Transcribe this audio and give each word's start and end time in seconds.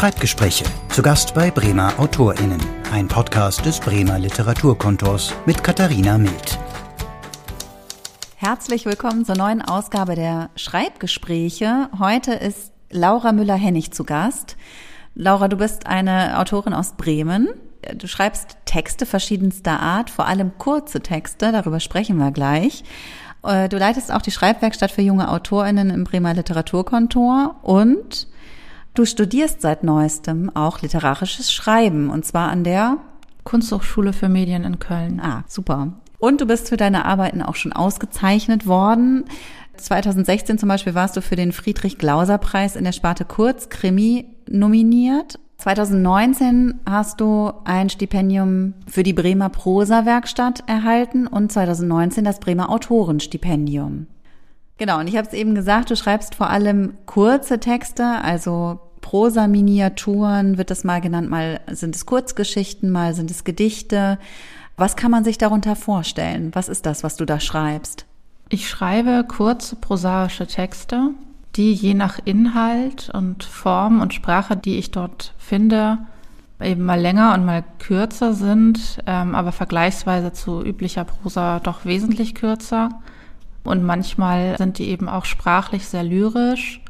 Schreibgespräche. 0.00 0.64
Zu 0.88 1.02
Gast 1.02 1.34
bei 1.34 1.50
Bremer 1.50 1.92
AutorInnen. 1.98 2.58
Ein 2.90 3.06
Podcast 3.06 3.66
des 3.66 3.78
Bremer 3.78 4.18
Literaturkontors 4.18 5.34
mit 5.44 5.62
Katharina 5.62 6.16
Mild. 6.16 6.58
Herzlich 8.36 8.86
willkommen 8.86 9.26
zur 9.26 9.36
neuen 9.36 9.60
Ausgabe 9.60 10.14
der 10.14 10.48
Schreibgespräche. 10.56 11.90
Heute 11.98 12.32
ist 12.32 12.72
Laura 12.88 13.32
Müller-Hennig 13.32 13.92
zu 13.92 14.04
Gast. 14.04 14.56
Laura, 15.14 15.48
du 15.48 15.58
bist 15.58 15.86
eine 15.86 16.38
Autorin 16.38 16.72
aus 16.72 16.94
Bremen. 16.96 17.50
Du 17.94 18.06
schreibst 18.06 18.56
Texte 18.64 19.04
verschiedenster 19.04 19.80
Art, 19.80 20.08
vor 20.08 20.26
allem 20.26 20.56
kurze 20.56 21.02
Texte, 21.02 21.52
darüber 21.52 21.78
sprechen 21.78 22.16
wir 22.16 22.30
gleich. 22.30 22.84
Äh, 23.42 23.68
du 23.68 23.76
leitest 23.76 24.10
auch 24.10 24.22
die 24.22 24.30
Schreibwerkstatt 24.30 24.92
für 24.92 25.02
junge 25.02 25.30
AutorInnen 25.30 25.90
im 25.90 26.04
Bremer 26.04 26.32
Literaturkontor 26.32 27.56
und 27.60 28.28
du 28.94 29.04
studierst 29.04 29.60
seit 29.60 29.84
neuestem 29.84 30.54
auch 30.54 30.82
literarisches 30.82 31.52
Schreiben 31.52 32.10
und 32.10 32.24
zwar 32.24 32.50
an 32.50 32.64
der 32.64 32.98
Kunsthochschule 33.44 34.12
für 34.12 34.28
Medien 34.28 34.64
in 34.64 34.78
Köln. 34.78 35.20
Ah, 35.20 35.44
super. 35.46 35.92
Und 36.18 36.40
du 36.40 36.46
bist 36.46 36.68
für 36.68 36.76
deine 36.76 37.06
Arbeiten 37.06 37.42
auch 37.42 37.54
schon 37.54 37.72
ausgezeichnet 37.72 38.66
worden. 38.66 39.24
2016 39.76 40.58
zum 40.58 40.68
Beispiel 40.68 40.94
warst 40.94 41.16
du 41.16 41.22
für 41.22 41.36
den 41.36 41.52
Friedrich-Glauser-Preis 41.52 42.76
in 42.76 42.84
der 42.84 42.92
Sparte 42.92 43.24
Kurzkrimi 43.24 44.26
nominiert 44.48 45.38
2019 45.60 46.80
hast 46.88 47.20
du 47.20 47.52
ein 47.64 47.90
Stipendium 47.90 48.72
für 48.86 49.02
die 49.02 49.12
Bremer 49.12 49.50
Prosa-Werkstatt 49.50 50.64
erhalten 50.66 51.26
und 51.26 51.52
2019 51.52 52.24
das 52.24 52.40
Bremer 52.40 52.70
Autorenstipendium. 52.70 54.06
Genau, 54.80 54.98
und 54.98 55.08
ich 55.08 55.16
habe 55.18 55.28
es 55.28 55.34
eben 55.34 55.54
gesagt, 55.54 55.90
du 55.90 55.94
schreibst 55.94 56.34
vor 56.34 56.48
allem 56.48 56.94
kurze 57.04 57.60
Texte, 57.60 58.02
also 58.22 58.80
Prosa-Miniaturen 59.02 60.56
wird 60.56 60.70
das 60.70 60.84
mal 60.84 61.02
genannt, 61.02 61.28
mal 61.28 61.60
sind 61.70 61.94
es 61.94 62.06
Kurzgeschichten, 62.06 62.90
mal 62.90 63.12
sind 63.12 63.30
es 63.30 63.44
Gedichte. 63.44 64.18
Was 64.78 64.96
kann 64.96 65.10
man 65.10 65.22
sich 65.22 65.36
darunter 65.36 65.76
vorstellen? 65.76 66.50
Was 66.54 66.70
ist 66.70 66.86
das, 66.86 67.04
was 67.04 67.16
du 67.16 67.26
da 67.26 67.40
schreibst? 67.40 68.06
Ich 68.48 68.70
schreibe 68.70 69.26
kurze 69.28 69.76
prosaische 69.76 70.46
Texte, 70.46 71.10
die 71.56 71.74
je 71.74 71.92
nach 71.92 72.18
Inhalt 72.24 73.10
und 73.12 73.44
Form 73.44 74.00
und 74.00 74.14
Sprache, 74.14 74.56
die 74.56 74.78
ich 74.78 74.92
dort 74.92 75.34
finde, 75.36 75.98
eben 76.58 76.86
mal 76.86 76.98
länger 76.98 77.34
und 77.34 77.44
mal 77.44 77.64
kürzer 77.80 78.32
sind, 78.32 79.00
ähm, 79.04 79.34
aber 79.34 79.52
vergleichsweise 79.52 80.32
zu 80.32 80.64
üblicher 80.64 81.04
Prosa 81.04 81.60
doch 81.60 81.84
wesentlich 81.84 82.34
kürzer. 82.34 82.88
Und 83.70 83.84
manchmal 83.84 84.56
sind 84.58 84.78
die 84.78 84.88
eben 84.88 85.08
auch 85.08 85.24
sprachlich 85.24 85.86
sehr 85.86 86.02
lyrisch. 86.02 86.80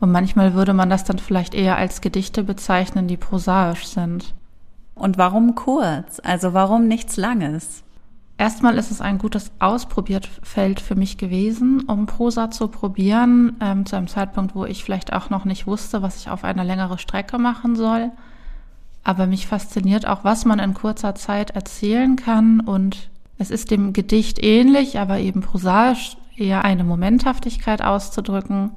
Und 0.00 0.10
manchmal 0.10 0.54
würde 0.54 0.72
man 0.72 0.88
das 0.88 1.04
dann 1.04 1.18
vielleicht 1.18 1.54
eher 1.54 1.76
als 1.76 2.00
Gedichte 2.00 2.42
bezeichnen, 2.42 3.06
die 3.06 3.18
prosaisch 3.18 3.84
sind. 3.84 4.34
Und 4.94 5.18
warum 5.18 5.54
kurz? 5.54 6.18
Also 6.24 6.54
warum 6.54 6.88
nichts 6.88 7.18
Langes? 7.18 7.84
Erstmal 8.38 8.78
ist 8.78 8.90
es 8.90 9.02
ein 9.02 9.18
gutes 9.18 9.52
Ausprobiertfeld 9.58 10.80
für 10.80 10.94
mich 10.94 11.18
gewesen, 11.18 11.82
um 11.86 12.06
Prosa 12.06 12.50
zu 12.50 12.68
probieren, 12.68 13.58
ähm, 13.60 13.84
zu 13.84 13.96
einem 13.96 14.08
Zeitpunkt, 14.08 14.54
wo 14.54 14.64
ich 14.64 14.82
vielleicht 14.82 15.12
auch 15.12 15.28
noch 15.28 15.44
nicht 15.44 15.66
wusste, 15.66 16.00
was 16.00 16.16
ich 16.16 16.30
auf 16.30 16.44
einer 16.44 16.64
längere 16.64 16.96
Strecke 16.96 17.36
machen 17.36 17.76
soll. 17.76 18.10
Aber 19.04 19.26
mich 19.26 19.46
fasziniert 19.46 20.06
auch, 20.06 20.24
was 20.24 20.46
man 20.46 20.60
in 20.60 20.72
kurzer 20.72 21.14
Zeit 21.14 21.50
erzählen 21.50 22.16
kann. 22.16 22.60
Und 22.60 23.09
es 23.40 23.50
ist 23.50 23.70
dem 23.70 23.94
Gedicht 23.94 24.44
ähnlich, 24.44 24.98
aber 24.98 25.18
eben 25.18 25.40
prosaisch 25.40 26.18
eher 26.36 26.62
eine 26.62 26.84
Momenthaftigkeit 26.84 27.80
auszudrücken 27.80 28.72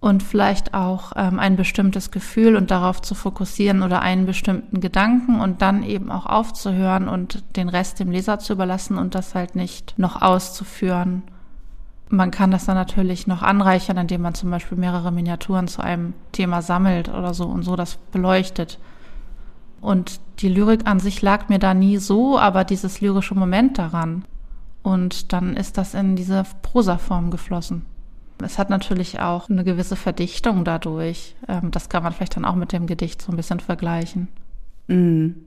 und 0.00 0.22
vielleicht 0.22 0.72
auch 0.72 1.12
ähm, 1.16 1.38
ein 1.38 1.56
bestimmtes 1.56 2.10
Gefühl 2.10 2.56
und 2.56 2.70
darauf 2.70 3.02
zu 3.02 3.14
fokussieren 3.14 3.82
oder 3.82 4.00
einen 4.00 4.24
bestimmten 4.24 4.80
Gedanken 4.80 5.38
und 5.38 5.60
dann 5.60 5.82
eben 5.82 6.10
auch 6.10 6.24
aufzuhören 6.24 7.08
und 7.10 7.44
den 7.56 7.68
Rest 7.68 8.00
dem 8.00 8.10
Leser 8.10 8.38
zu 8.38 8.54
überlassen 8.54 8.96
und 8.96 9.14
das 9.14 9.34
halt 9.34 9.54
nicht 9.54 9.98
noch 9.98 10.22
auszuführen. 10.22 11.22
Man 12.08 12.30
kann 12.30 12.52
das 12.52 12.64
dann 12.64 12.76
natürlich 12.76 13.26
noch 13.26 13.42
anreichern, 13.42 13.98
indem 13.98 14.22
man 14.22 14.34
zum 14.34 14.50
Beispiel 14.50 14.78
mehrere 14.78 15.12
Miniaturen 15.12 15.68
zu 15.68 15.82
einem 15.82 16.14
Thema 16.32 16.62
sammelt 16.62 17.10
oder 17.10 17.34
so 17.34 17.44
und 17.44 17.64
so 17.64 17.76
das 17.76 17.96
beleuchtet. 18.12 18.78
Und 19.82 20.20
die 20.38 20.48
Lyrik 20.48 20.86
an 20.86 21.00
sich 21.00 21.22
lag 21.22 21.48
mir 21.48 21.58
da 21.58 21.74
nie 21.74 21.98
so, 21.98 22.38
aber 22.38 22.64
dieses 22.64 23.00
lyrische 23.00 23.34
Moment 23.34 23.78
daran. 23.78 24.24
Und 24.82 25.32
dann 25.32 25.56
ist 25.56 25.78
das 25.78 25.94
in 25.94 26.16
diese 26.16 26.44
Prosaform 26.62 27.30
geflossen. 27.30 27.86
Es 28.42 28.58
hat 28.58 28.68
natürlich 28.68 29.20
auch 29.20 29.48
eine 29.48 29.64
gewisse 29.64 29.96
Verdichtung 29.96 30.64
dadurch. 30.64 31.34
Ähm, 31.48 31.70
das 31.70 31.88
kann 31.88 32.02
man 32.02 32.12
vielleicht 32.12 32.36
dann 32.36 32.44
auch 32.44 32.56
mit 32.56 32.72
dem 32.72 32.86
Gedicht 32.86 33.22
so 33.22 33.32
ein 33.32 33.36
bisschen 33.36 33.60
vergleichen. 33.60 34.28
Mhm. 34.88 35.46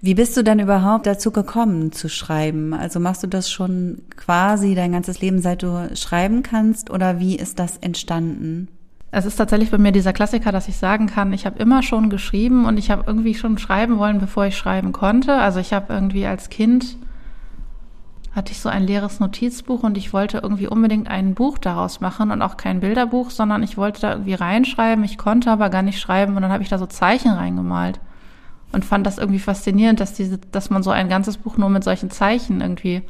Wie 0.00 0.14
bist 0.14 0.36
du 0.36 0.44
denn 0.44 0.60
überhaupt 0.60 1.06
dazu 1.06 1.32
gekommen 1.32 1.90
zu 1.90 2.08
schreiben? 2.08 2.72
Also 2.72 3.00
machst 3.00 3.24
du 3.24 3.26
das 3.26 3.50
schon 3.50 4.02
quasi 4.16 4.76
dein 4.76 4.92
ganzes 4.92 5.20
Leben, 5.20 5.40
seit 5.40 5.62
du 5.64 5.90
schreiben 5.96 6.44
kannst 6.44 6.90
oder 6.90 7.18
wie 7.18 7.34
ist 7.34 7.58
das 7.58 7.78
entstanden? 7.78 8.68
Es 9.10 9.24
ist 9.24 9.36
tatsächlich 9.36 9.70
bei 9.70 9.78
mir 9.78 9.92
dieser 9.92 10.12
Klassiker, 10.12 10.52
dass 10.52 10.68
ich 10.68 10.76
sagen 10.76 11.06
kann, 11.06 11.32
ich 11.32 11.46
habe 11.46 11.58
immer 11.58 11.82
schon 11.82 12.10
geschrieben 12.10 12.66
und 12.66 12.76
ich 12.76 12.90
habe 12.90 13.04
irgendwie 13.06 13.34
schon 13.34 13.56
schreiben 13.56 13.98
wollen, 13.98 14.18
bevor 14.18 14.46
ich 14.46 14.56
schreiben 14.56 14.92
konnte. 14.92 15.34
Also 15.34 15.60
ich 15.60 15.72
habe 15.72 15.92
irgendwie 15.92 16.26
als 16.26 16.50
Kind 16.50 16.96
hatte 18.34 18.52
ich 18.52 18.60
so 18.60 18.68
ein 18.68 18.84
leeres 18.84 19.18
Notizbuch 19.20 19.82
und 19.82 19.96
ich 19.96 20.12
wollte 20.12 20.38
irgendwie 20.38 20.68
unbedingt 20.68 21.08
ein 21.08 21.34
Buch 21.34 21.58
daraus 21.58 22.00
machen 22.00 22.30
und 22.30 22.42
auch 22.42 22.56
kein 22.56 22.80
Bilderbuch, 22.80 23.30
sondern 23.30 23.62
ich 23.62 23.76
wollte 23.76 24.02
da 24.02 24.12
irgendwie 24.12 24.34
reinschreiben. 24.34 25.02
Ich 25.04 25.18
konnte 25.18 25.50
aber 25.50 25.70
gar 25.70 25.82
nicht 25.82 25.98
schreiben 25.98 26.36
und 26.36 26.42
dann 26.42 26.52
habe 26.52 26.62
ich 26.62 26.68
da 26.68 26.78
so 26.78 26.86
Zeichen 26.86 27.32
reingemalt 27.32 28.00
und 28.72 28.84
fand 28.84 29.06
das 29.06 29.18
irgendwie 29.18 29.40
faszinierend, 29.40 29.98
dass 30.00 30.12
diese, 30.12 30.38
dass 30.38 30.70
man 30.70 30.82
so 30.82 30.90
ein 30.90 31.08
ganzes 31.08 31.38
Buch 31.38 31.56
nur 31.56 31.70
mit 31.70 31.82
solchen 31.82 32.10
Zeichen 32.10 32.60
irgendwie 32.60 33.02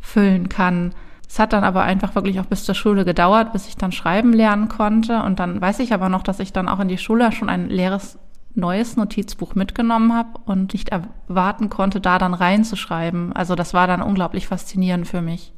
füllen 0.00 0.48
kann. 0.48 0.92
Es 1.32 1.38
hat 1.38 1.54
dann 1.54 1.64
aber 1.64 1.82
einfach 1.84 2.14
wirklich 2.14 2.40
auch 2.40 2.44
bis 2.44 2.64
zur 2.64 2.74
Schule 2.74 3.06
gedauert, 3.06 3.54
bis 3.54 3.66
ich 3.66 3.78
dann 3.78 3.90
schreiben 3.90 4.34
lernen 4.34 4.68
konnte. 4.68 5.22
Und 5.22 5.40
dann 5.40 5.62
weiß 5.62 5.78
ich 5.78 5.94
aber 5.94 6.10
noch, 6.10 6.22
dass 6.22 6.40
ich 6.40 6.52
dann 6.52 6.68
auch 6.68 6.78
in 6.78 6.88
die 6.88 6.98
Schule 6.98 7.32
schon 7.32 7.48
ein 7.48 7.70
leeres 7.70 8.18
neues 8.54 8.98
Notizbuch 8.98 9.54
mitgenommen 9.54 10.12
habe 10.12 10.38
und 10.44 10.74
nicht 10.74 10.90
erwarten 10.90 11.70
konnte, 11.70 12.02
da 12.02 12.18
dann 12.18 12.34
reinzuschreiben. 12.34 13.32
Also 13.32 13.54
das 13.54 13.72
war 13.72 13.86
dann 13.86 14.02
unglaublich 14.02 14.46
faszinierend 14.46 15.08
für 15.08 15.22
mich. 15.22 15.54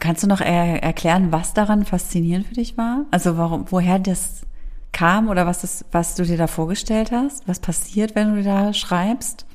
Kannst 0.00 0.24
du 0.24 0.26
noch 0.26 0.40
er 0.40 0.82
erklären, 0.82 1.30
was 1.30 1.54
daran 1.54 1.84
faszinierend 1.84 2.48
für 2.48 2.54
dich 2.54 2.76
war? 2.76 3.04
Also 3.12 3.38
warum, 3.38 3.66
woher 3.70 4.00
das 4.00 4.44
kam 4.90 5.28
oder 5.28 5.46
was, 5.46 5.60
das, 5.60 5.84
was 5.92 6.16
du 6.16 6.24
dir 6.24 6.36
da 6.36 6.48
vorgestellt 6.48 7.12
hast? 7.12 7.46
Was 7.46 7.60
passiert, 7.60 8.16
wenn 8.16 8.34
du 8.34 8.42
da 8.42 8.72
schreibst? 8.72 9.46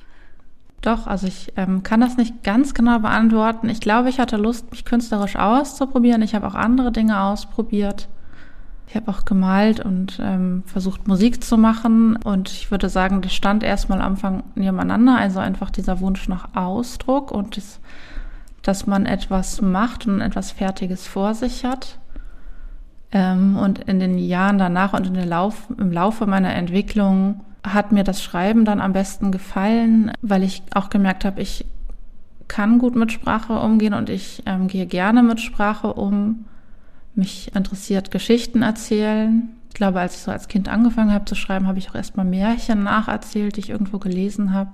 Doch, 0.82 1.08
also 1.08 1.28
ich 1.28 1.54
ähm, 1.58 1.84
kann 1.84 2.02
das 2.02 2.18
nicht 2.18 2.44
ganz 2.44 2.74
genau 2.74 3.00
beantworten. 3.00 3.70
Ich 3.70 3.82
glaube, 3.82 4.10
ich 4.10 4.20
hatte 4.20 4.38
Lust, 4.38 4.70
mich 4.72 4.86
künstlerisch 4.86 5.36
auszuprobieren. 5.36 6.22
Ich 6.22 6.36
habe 6.36 6.48
auch 6.48 6.56
andere 6.56 6.92
Dinge 6.92 7.22
ausprobiert. 7.22 8.08
Ich 8.88 8.96
habe 8.96 9.12
auch 9.12 9.26
gemalt 9.26 9.82
und 9.82 10.18
ähm, 10.22 10.64
versucht 10.66 11.10
Musik 11.10 11.44
zu 11.44 11.58
machen 11.58 12.16
und 12.16 12.50
ich 12.50 12.72
würde 12.72 12.88
sagen, 12.88 13.22
das 13.22 13.34
stand 13.34 13.62
erstmal 13.62 14.00
am 14.00 14.14
Anfang 14.14 14.44
nebeneinander, 14.56 15.18
also 15.18 15.40
einfach 15.40 15.70
dieser 15.70 16.00
Wunsch 16.00 16.30
nach 16.30 16.56
Ausdruck 16.56 17.32
und 17.32 17.58
das, 17.58 17.82
dass 18.62 18.88
man 18.88 19.06
etwas 19.06 19.62
macht 19.62 20.08
und 20.08 20.22
etwas 20.22 20.52
Fertiges 20.52 21.06
vor 21.06 21.34
sich 21.34 21.66
hat. 21.66 22.00
Ähm, 23.12 23.58
und 23.58 23.80
in 23.80 24.00
den 24.00 24.18
Jahren 24.18 24.58
danach 24.58 24.94
und 24.94 25.06
in 25.06 25.16
den 25.16 25.28
Lauf, 25.28 25.68
im 25.78 25.92
Laufe 25.92 26.26
meiner 26.26 26.54
Entwicklung 26.54 27.42
hat 27.74 27.92
mir 27.92 28.04
das 28.04 28.22
Schreiben 28.22 28.66
dann 28.66 28.82
am 28.82 28.94
besten 28.94 29.32
gefallen, 29.32 30.12
weil 30.22 30.44
ich 30.44 30.64
auch 30.74 30.90
gemerkt 30.90 31.26
habe, 31.26 31.42
ich 31.42 31.66
kann 32.48 32.80
gut 32.80 32.96
mit 32.96 33.12
Sprache 33.12 33.60
umgehen 33.60 33.94
und 33.94 34.10
ich 34.10 34.44
ähm, 34.46 34.68
gehe 34.68 34.86
gerne 34.86 35.24
mit 35.24 35.42
Sprache 35.42 35.94
um 35.94 36.46
mich 37.16 37.54
interessiert 37.56 38.12
Geschichten 38.12 38.62
erzählen. 38.62 39.50
Ich 39.70 39.74
glaube, 39.74 40.00
als 40.00 40.16
ich 40.16 40.22
so 40.22 40.32
als 40.32 40.48
Kind 40.48 40.70
angefangen 40.70 41.12
habe 41.12 41.26
zu 41.26 41.36
schreiben, 41.36 41.68
habe 41.68 41.80
ich 41.80 41.90
auch 41.90 41.96
erstmal 41.96 42.26
Märchen 42.26 42.84
nacherzählt, 42.84 43.58
die 43.58 43.62
ich 43.62 43.70
irgendwo 43.70 43.98
gelesen 43.98 44.54
habe. 44.54 44.72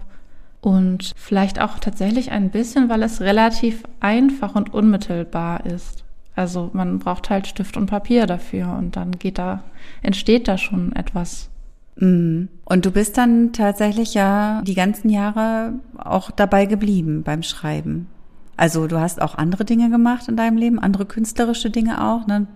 Und 0.61 1.11
vielleicht 1.15 1.59
auch 1.59 1.79
tatsächlich 1.79 2.31
ein 2.31 2.49
bisschen, 2.49 2.89
weil 2.89 3.03
es 3.03 3.19
relativ 3.19 3.83
einfach 3.99 4.55
und 4.55 4.73
unmittelbar 4.73 5.65
ist. 5.65 6.03
Also 6.35 6.69
man 6.73 6.99
braucht 6.99 7.29
halt 7.29 7.47
Stift 7.47 7.75
und 7.75 7.87
Papier 7.87 8.27
dafür 8.27 8.75
und 8.77 8.95
dann 8.95 9.11
geht 9.19 9.37
da, 9.37 9.63
entsteht 10.01 10.47
da 10.47 10.57
schon 10.57 10.93
etwas. 10.95 11.49
Mhm. 11.95 12.49
Und 12.65 12.85
du 12.85 12.91
bist 12.91 13.17
dann 13.17 13.53
tatsächlich 13.53 14.13
ja 14.13 14.61
die 14.63 14.73
ganzen 14.73 15.09
Jahre 15.09 15.73
auch 15.97 16.31
dabei 16.31 16.65
geblieben 16.65 17.23
beim 17.23 17.43
Schreiben. 17.43 18.07
Also 18.55 18.87
du 18.87 18.99
hast 18.99 19.21
auch 19.21 19.35
andere 19.35 19.65
Dinge 19.65 19.89
gemacht 19.89 20.27
in 20.27 20.37
deinem 20.37 20.57
Leben, 20.57 20.79
andere 20.79 21.05
künstlerische 21.05 21.69
Dinge 21.69 22.03
auch, 22.03 22.27
ne? 22.27 22.47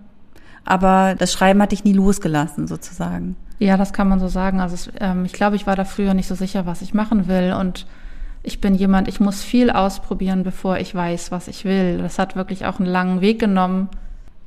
Aber 0.64 1.14
das 1.18 1.32
Schreiben 1.32 1.62
hat 1.62 1.72
dich 1.72 1.84
nie 1.84 1.94
losgelassen, 1.94 2.66
sozusagen. 2.66 3.36
Ja, 3.58 3.76
das 3.76 3.92
kann 3.92 4.08
man 4.08 4.20
so 4.20 4.28
sagen. 4.28 4.60
Also 4.60 4.74
es, 4.74 4.90
ähm, 5.00 5.24
ich 5.24 5.32
glaube, 5.32 5.56
ich 5.56 5.66
war 5.66 5.76
da 5.76 5.84
früher 5.84 6.14
nicht 6.14 6.28
so 6.28 6.34
sicher, 6.34 6.66
was 6.66 6.82
ich 6.82 6.94
machen 6.94 7.26
will. 7.26 7.54
Und 7.58 7.86
ich 8.42 8.60
bin 8.60 8.74
jemand, 8.74 9.08
ich 9.08 9.18
muss 9.18 9.42
viel 9.42 9.70
ausprobieren, 9.70 10.42
bevor 10.42 10.78
ich 10.78 10.94
weiß, 10.94 11.32
was 11.32 11.48
ich 11.48 11.64
will. 11.64 11.98
Das 11.98 12.18
hat 12.18 12.36
wirklich 12.36 12.66
auch 12.66 12.78
einen 12.78 12.88
langen 12.88 13.20
Weg 13.20 13.38
genommen. 13.40 13.88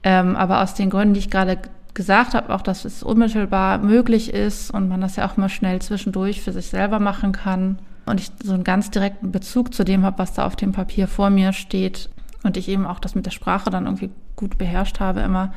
Ähm, 0.03 0.35
aber 0.35 0.61
aus 0.61 0.73
den 0.73 0.89
Gründen, 0.89 1.13
die 1.13 1.19
ich 1.19 1.29
gerade 1.29 1.57
gesagt 1.93 2.33
habe, 2.33 2.53
auch, 2.53 2.61
dass 2.61 2.85
es 2.85 3.03
unmittelbar 3.03 3.79
möglich 3.79 4.33
ist 4.33 4.71
und 4.71 4.87
man 4.87 5.01
das 5.01 5.15
ja 5.15 5.29
auch 5.29 5.37
mal 5.37 5.49
schnell 5.49 5.81
zwischendurch 5.81 6.41
für 6.41 6.53
sich 6.53 6.67
selber 6.67 6.99
machen 6.99 7.31
kann. 7.31 7.79
Und 8.05 8.19
ich 8.19 8.31
so 8.43 8.53
einen 8.53 8.63
ganz 8.63 8.91
direkten 8.91 9.31
Bezug 9.31 9.73
zu 9.73 9.83
dem 9.83 10.03
habe, 10.03 10.19
was 10.19 10.33
da 10.33 10.45
auf 10.45 10.55
dem 10.55 10.71
Papier 10.71 11.07
vor 11.07 11.29
mir 11.29 11.53
steht. 11.53 12.09
Und 12.43 12.57
ich 12.57 12.67
eben 12.69 12.87
auch 12.87 12.99
das 12.99 13.15
mit 13.15 13.25
der 13.25 13.31
Sprache 13.31 13.69
dann 13.69 13.85
irgendwie 13.85 14.09
gut 14.35 14.57
beherrscht 14.57 14.99
habe, 14.99 15.19
immer, 15.19 15.53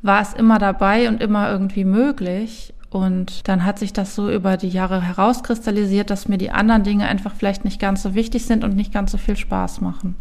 war 0.00 0.22
es 0.22 0.32
immer 0.32 0.58
dabei 0.58 1.08
und 1.08 1.20
immer 1.22 1.50
irgendwie 1.50 1.84
möglich. 1.84 2.72
Und 2.90 3.46
dann 3.48 3.64
hat 3.64 3.78
sich 3.78 3.92
das 3.92 4.14
so 4.14 4.30
über 4.30 4.56
die 4.56 4.68
Jahre 4.68 5.02
herauskristallisiert, 5.02 6.10
dass 6.10 6.28
mir 6.28 6.38
die 6.38 6.52
anderen 6.52 6.84
Dinge 6.84 7.06
einfach 7.06 7.34
vielleicht 7.34 7.64
nicht 7.64 7.80
ganz 7.80 8.02
so 8.02 8.14
wichtig 8.14 8.46
sind 8.46 8.62
und 8.64 8.76
nicht 8.76 8.92
ganz 8.92 9.10
so 9.10 9.18
viel 9.18 9.36
Spaß 9.36 9.80
machen. 9.80 10.14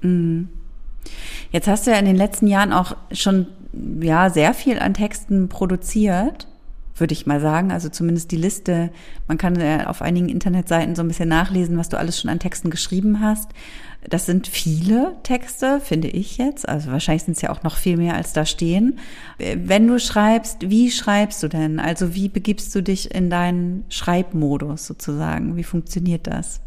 Mhm. 0.00 0.48
Jetzt 1.50 1.66
hast 1.66 1.86
du 1.86 1.90
ja 1.90 1.96
in 1.96 2.04
den 2.04 2.16
letzten 2.16 2.46
Jahren 2.46 2.72
auch 2.72 2.96
schon 3.12 3.46
ja 3.72 4.30
sehr 4.30 4.54
viel 4.54 4.78
an 4.78 4.94
Texten 4.94 5.48
produziert, 5.48 6.48
würde 6.96 7.12
ich 7.12 7.26
mal 7.26 7.40
sagen. 7.40 7.72
Also 7.72 7.88
zumindest 7.88 8.30
die 8.30 8.36
Liste. 8.36 8.90
Man 9.26 9.38
kann 9.38 9.58
ja 9.58 9.86
auf 9.86 10.02
einigen 10.02 10.28
Internetseiten 10.28 10.94
so 10.94 11.02
ein 11.02 11.08
bisschen 11.08 11.28
nachlesen, 11.28 11.78
was 11.78 11.88
du 11.88 11.98
alles 11.98 12.20
schon 12.20 12.30
an 12.30 12.38
Texten 12.38 12.70
geschrieben 12.70 13.20
hast. 13.20 13.50
Das 14.08 14.24
sind 14.24 14.48
viele 14.48 15.16
Texte, 15.22 15.80
finde 15.80 16.08
ich 16.08 16.38
jetzt. 16.38 16.68
Also 16.68 16.90
wahrscheinlich 16.90 17.24
sind 17.24 17.36
es 17.36 17.42
ja 17.42 17.50
auch 17.50 17.62
noch 17.62 17.76
viel 17.76 17.96
mehr, 17.96 18.14
als 18.14 18.32
da 18.32 18.46
stehen. 18.46 18.98
Wenn 19.38 19.86
du 19.86 19.98
schreibst, 19.98 20.70
wie 20.70 20.90
schreibst 20.90 21.42
du 21.42 21.48
denn? 21.48 21.78
Also 21.78 22.14
wie 22.14 22.28
begibst 22.28 22.74
du 22.74 22.82
dich 22.82 23.14
in 23.14 23.28
deinen 23.28 23.84
Schreibmodus 23.90 24.86
sozusagen? 24.86 25.56
Wie 25.56 25.64
funktioniert 25.64 26.26
das? 26.26 26.60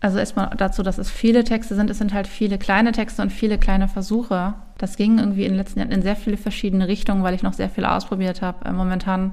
Also 0.00 0.18
erstmal 0.18 0.50
dazu, 0.56 0.82
dass 0.82 0.98
es 0.98 1.10
viele 1.10 1.42
Texte 1.42 1.74
sind. 1.74 1.88
Es 1.90 1.98
sind 1.98 2.12
halt 2.12 2.26
viele 2.26 2.58
kleine 2.58 2.92
Texte 2.92 3.22
und 3.22 3.30
viele 3.30 3.58
kleine 3.58 3.88
Versuche. 3.88 4.54
Das 4.76 4.96
ging 4.96 5.18
irgendwie 5.18 5.44
in 5.44 5.52
den 5.52 5.58
letzten 5.58 5.78
Jahren 5.78 5.90
in 5.90 6.02
sehr 6.02 6.16
viele 6.16 6.36
verschiedene 6.36 6.86
Richtungen, 6.86 7.22
weil 7.22 7.34
ich 7.34 7.42
noch 7.42 7.54
sehr 7.54 7.70
viel 7.70 7.86
ausprobiert 7.86 8.42
habe. 8.42 8.66
Äh, 8.66 8.72
momentan 8.72 9.32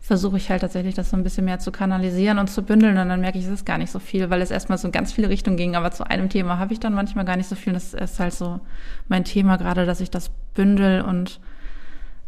versuche 0.00 0.36
ich 0.36 0.50
halt 0.50 0.60
tatsächlich, 0.60 0.94
das 0.94 1.10
so 1.10 1.16
ein 1.16 1.22
bisschen 1.22 1.44
mehr 1.44 1.60
zu 1.60 1.72
kanalisieren 1.72 2.38
und 2.38 2.48
zu 2.48 2.62
bündeln. 2.62 2.98
Und 2.98 3.08
dann 3.08 3.20
merke 3.20 3.38
ich, 3.38 3.46
es 3.46 3.50
ist 3.50 3.64
gar 3.64 3.78
nicht 3.78 3.90
so 3.90 4.00
viel, 4.00 4.28
weil 4.28 4.42
es 4.42 4.50
erstmal 4.50 4.76
so 4.76 4.88
in 4.88 4.92
ganz 4.92 5.12
viele 5.12 5.30
Richtungen 5.30 5.56
ging. 5.56 5.76
Aber 5.76 5.92
zu 5.92 6.04
einem 6.04 6.28
Thema 6.28 6.58
habe 6.58 6.74
ich 6.74 6.80
dann 6.80 6.92
manchmal 6.92 7.24
gar 7.24 7.36
nicht 7.36 7.48
so 7.48 7.54
viel. 7.54 7.72
Das 7.72 7.94
ist 7.94 8.20
halt 8.20 8.34
so 8.34 8.60
mein 9.08 9.24
Thema 9.24 9.56
gerade, 9.56 9.86
dass 9.86 10.00
ich 10.00 10.10
das 10.10 10.30
bündel 10.54 11.02
und 11.02 11.40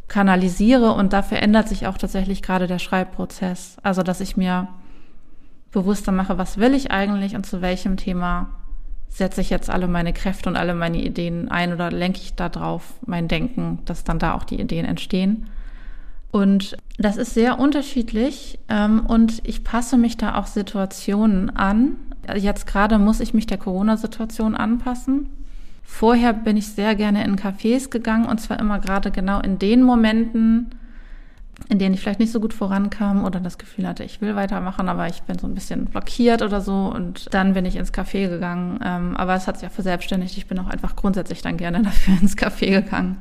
kanalisiere. 0.09 0.93
Und 0.93 1.13
da 1.13 1.23
verändert 1.23 1.69
sich 1.69 1.87
auch 1.87 1.99
tatsächlich 1.99 2.41
gerade 2.41 2.67
der 2.67 2.79
Schreibprozess. 2.79 3.77
Also, 3.83 4.03
dass 4.03 4.21
ich 4.21 4.39
mir 4.39 4.69
bewusster 5.75 6.13
mache, 6.13 6.39
was 6.39 6.57
will 6.57 6.73
ich 6.73 6.91
eigentlich 6.91 7.35
und 7.35 7.45
zu 7.45 7.61
welchem 7.61 7.97
Thema 7.97 8.49
setze 9.09 9.41
ich 9.41 9.51
jetzt 9.51 9.71
alle 9.71 9.87
meine 9.87 10.13
Kräfte 10.13 10.49
und 10.49 10.57
alle 10.57 10.75
meine 10.75 11.03
Ideen 11.03 11.49
ein 11.49 11.73
oder 11.73 11.91
lenke 11.91 12.21
ich 12.21 12.35
da 12.35 12.49
drauf 12.49 12.95
mein 13.07 13.29
Denken, 13.29 13.81
dass 13.85 14.05
dann 14.05 14.19
da 14.19 14.35
auch 14.35 14.45
die 14.45 14.61
Ideen 14.61 14.87
entstehen. 14.87 15.47
Und 16.33 16.77
das 16.99 17.17
ist 17.17 17.35
sehr 17.35 17.61
unterschiedlich 17.61 18.59
ähm, 18.69 19.07
und 19.07 19.41
ich 19.45 19.63
passe 19.63 19.97
mich 19.97 20.17
da 20.17 20.37
auch 20.37 20.47
Situationen 20.47 21.51
an. 21.51 21.97
Jetzt 22.35 22.67
gerade 22.67 22.99
muss 22.99 23.21
ich 23.21 23.35
mich 23.35 23.47
der 23.47 23.59
Corona-Situation 23.59 24.57
anpassen. 24.57 25.29
Vorher 25.85 26.33
bin 26.33 26.57
ich 26.57 26.67
sehr 26.67 26.97
gerne 26.97 27.25
in 27.25 27.37
Cafés 27.37 27.91
gegangen 27.91 28.27
und 28.27 28.41
zwar 28.41 28.59
immer 28.59 28.81
gerade 28.81 29.13
genau 29.13 29.41
in 29.41 29.59
den 29.59 29.83
Momenten, 29.83 30.71
in 31.69 31.79
denen 31.79 31.95
ich 31.95 32.01
vielleicht 32.01 32.21
nicht 32.21 32.33
so 32.33 32.41
gut 32.41 32.53
vorankam 32.53 33.25
oder 33.25 33.41
das 33.41 33.59
Gefühl 33.59 33.87
hatte, 33.87 34.05
ich 34.05 34.21
will 34.21 34.37
weitermachen, 34.37 34.89
aber 34.89 35.07
ich 35.07 35.23
bin 35.23 35.39
so 35.39 35.47
ein 35.47 35.55
bisschen 35.55 35.87
blockiert 35.87 36.43
oder 36.43 36.61
so. 36.61 36.93
Und 36.95 37.33
dann 37.33 37.55
bin 37.55 37.65
ich 37.65 37.77
ins 37.77 37.93
Café 37.93 38.29
gegangen. 38.29 38.81
Ähm, 38.85 39.17
aber 39.17 39.35
es 39.35 39.47
hat 39.47 39.57
sich 39.57 39.63
ja 39.65 39.71
verselbstständigt. 39.71 40.37
Ich 40.37 40.47
bin 40.47 40.59
auch 40.59 40.69
einfach 40.69 40.97
grundsätzlich 40.97 41.43
dann 41.43 41.57
gerne 41.57 41.83
dafür 41.83 42.15
ins 42.21 42.37
Café 42.37 42.71
gegangen. 42.71 43.17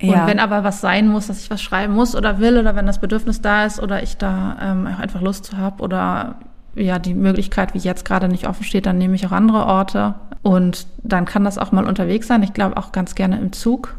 Ja. 0.00 0.22
Und 0.22 0.26
wenn 0.28 0.40
aber 0.40 0.64
was 0.64 0.80
sein 0.80 1.08
muss, 1.08 1.26
dass 1.28 1.42
ich 1.42 1.50
was 1.50 1.62
schreiben 1.62 1.94
muss 1.94 2.16
oder 2.16 2.38
will 2.38 2.58
oder 2.58 2.74
wenn 2.74 2.86
das 2.86 3.00
Bedürfnis 3.00 3.40
da 3.40 3.64
ist 3.64 3.80
oder 3.80 4.02
ich 4.02 4.16
da 4.16 4.56
ähm, 4.60 4.86
auch 4.86 4.98
einfach 4.98 5.20
Lust 5.20 5.44
zu 5.44 5.56
habe 5.56 5.82
oder 5.82 6.36
ja 6.74 6.98
die 6.98 7.14
Möglichkeit, 7.14 7.74
wie 7.74 7.78
jetzt 7.78 8.04
gerade 8.04 8.28
nicht 8.28 8.48
offen 8.48 8.64
steht, 8.64 8.86
dann 8.86 8.98
nehme 8.98 9.14
ich 9.14 9.26
auch 9.26 9.32
andere 9.32 9.66
Orte. 9.66 10.14
Und 10.42 10.86
dann 11.02 11.24
kann 11.24 11.44
das 11.44 11.58
auch 11.58 11.72
mal 11.72 11.86
unterwegs 11.86 12.26
sein. 12.26 12.42
Ich 12.42 12.52
glaube 12.52 12.76
auch 12.76 12.92
ganz 12.92 13.14
gerne 13.14 13.38
im 13.38 13.52
Zug 13.52 13.96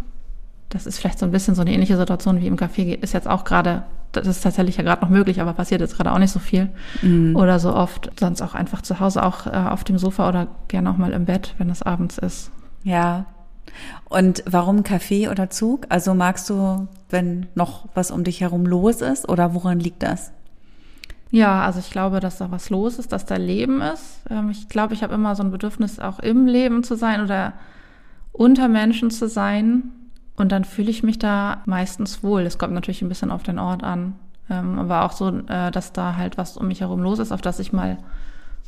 das 0.75 0.85
ist 0.85 0.99
vielleicht 0.99 1.19
so 1.19 1.25
ein 1.25 1.31
bisschen 1.31 1.55
so 1.55 1.61
eine 1.61 1.73
ähnliche 1.73 1.97
Situation 1.97 2.41
wie 2.41 2.47
im 2.47 2.57
Café, 2.57 3.01
ist 3.01 3.13
jetzt 3.13 3.27
auch 3.27 3.45
gerade, 3.45 3.83
das 4.11 4.27
ist 4.27 4.41
tatsächlich 4.41 4.77
ja 4.77 4.83
gerade 4.83 5.01
noch 5.01 5.09
möglich, 5.09 5.41
aber 5.41 5.53
passiert 5.53 5.81
jetzt 5.81 5.95
gerade 5.95 6.11
auch 6.11 6.19
nicht 6.19 6.31
so 6.31 6.39
viel. 6.39 6.69
Mhm. 7.01 7.35
Oder 7.35 7.59
so 7.59 7.73
oft, 7.73 8.11
sonst 8.19 8.41
auch 8.41 8.53
einfach 8.53 8.81
zu 8.81 8.99
Hause 8.99 9.23
auch 9.23 9.47
äh, 9.47 9.51
auf 9.51 9.83
dem 9.83 9.97
Sofa 9.97 10.27
oder 10.27 10.47
gerne 10.67 10.89
auch 10.89 10.97
mal 10.97 11.13
im 11.13 11.25
Bett, 11.25 11.55
wenn 11.57 11.69
es 11.69 11.81
abends 11.81 12.17
ist. 12.17 12.51
Ja. 12.83 13.25
Und 14.09 14.43
warum 14.45 14.83
Kaffee 14.83 15.29
oder 15.29 15.49
Zug? 15.49 15.85
Also 15.89 16.13
magst 16.13 16.49
du, 16.49 16.87
wenn 17.09 17.47
noch 17.55 17.87
was 17.93 18.11
um 18.11 18.23
dich 18.23 18.41
herum 18.41 18.65
los 18.65 19.01
ist 19.01 19.27
oder 19.27 19.53
woran 19.53 19.79
liegt 19.79 20.03
das? 20.03 20.31
Ja, 21.31 21.65
also 21.65 21.79
ich 21.79 21.89
glaube, 21.89 22.19
dass 22.19 22.37
da 22.37 22.51
was 22.51 22.69
los 22.69 22.99
ist, 22.99 23.11
dass 23.11 23.25
da 23.25 23.35
Leben 23.35 23.81
ist. 23.81 24.21
Ähm, 24.29 24.49
ich 24.49 24.69
glaube, 24.69 24.93
ich 24.93 25.03
habe 25.03 25.13
immer 25.13 25.35
so 25.35 25.43
ein 25.43 25.51
Bedürfnis, 25.51 25.99
auch 25.99 26.19
im 26.19 26.45
Leben 26.45 26.83
zu 26.83 26.95
sein 26.95 27.21
oder 27.21 27.53
unter 28.31 28.67
Menschen 28.67 29.11
zu 29.11 29.27
sein. 29.27 29.91
Und 30.37 30.51
dann 30.51 30.65
fühle 30.65 30.89
ich 30.89 31.03
mich 31.03 31.19
da 31.19 31.61
meistens 31.65 32.23
wohl. 32.23 32.41
Es 32.41 32.57
kommt 32.57 32.73
natürlich 32.73 33.01
ein 33.01 33.09
bisschen 33.09 33.31
auf 33.31 33.43
den 33.43 33.59
Ort 33.59 33.83
an. 33.83 34.15
Ähm, 34.49 34.77
aber 34.77 35.03
auch 35.03 35.11
so, 35.11 35.29
äh, 35.47 35.71
dass 35.71 35.93
da 35.93 36.17
halt 36.17 36.37
was 36.37 36.57
um 36.57 36.67
mich 36.67 36.81
herum 36.81 37.01
los 37.01 37.19
ist, 37.19 37.31
auf 37.31 37.41
das 37.41 37.59
ich 37.59 37.73
mal 37.73 37.97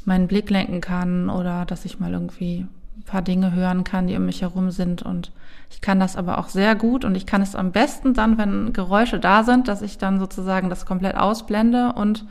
meinen 0.06 0.28
Blick 0.28 0.50
lenken 0.50 0.82
kann 0.82 1.30
oder 1.30 1.66
dass 1.66 1.86
ich 1.86 2.00
mal 2.00 2.14
irgendwie 2.14 2.66
ein 2.98 3.04
paar 3.04 3.22
Dinge 3.22 3.54
hören 3.54 3.84
kann, 3.84 4.08
die 4.08 4.16
um 4.16 4.26
mich 4.26 4.42
herum 4.42 4.72
sind. 4.72 5.04
Und 5.04 5.32
ich 5.70 5.82
kann 5.82 6.00
das 6.00 6.16
aber 6.16 6.38
auch 6.38 6.48
sehr 6.48 6.76
gut 6.76 7.04
und 7.04 7.16
ich 7.16 7.26
kann 7.26 7.42
es 7.42 7.56
am 7.56 7.72
besten 7.72 8.14
dann, 8.14 8.38
wenn 8.38 8.74
Geräusche 8.74 9.20
da 9.20 9.44
sind, 9.44 9.68
dass 9.68 9.82
ich 9.82 9.98
dann 9.98 10.20
sozusagen 10.20 10.70
das 10.70 10.86
komplett 10.86 11.16
ausblende 11.16 11.94
und 11.94 12.26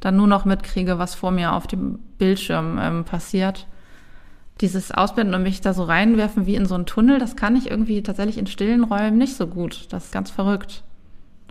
dann 0.00 0.16
nur 0.16 0.26
noch 0.26 0.44
mitkriege, 0.44 0.98
was 0.98 1.14
vor 1.14 1.30
mir 1.30 1.52
auf 1.52 1.66
dem 1.66 1.98
Bildschirm 2.18 2.78
ähm, 2.80 3.04
passiert 3.04 3.66
dieses 4.60 4.90
Ausblenden 4.90 5.34
und 5.34 5.42
mich 5.42 5.60
da 5.60 5.72
so 5.72 5.84
reinwerfen 5.84 6.46
wie 6.46 6.54
in 6.54 6.66
so 6.66 6.74
einen 6.74 6.86
Tunnel, 6.86 7.18
das 7.18 7.36
kann 7.36 7.56
ich 7.56 7.70
irgendwie 7.70 8.02
tatsächlich 8.02 8.38
in 8.38 8.46
stillen 8.46 8.84
Räumen 8.84 9.18
nicht 9.18 9.36
so 9.36 9.46
gut. 9.46 9.86
Das 9.90 10.06
ist 10.06 10.12
ganz 10.12 10.30
verrückt. 10.30 10.82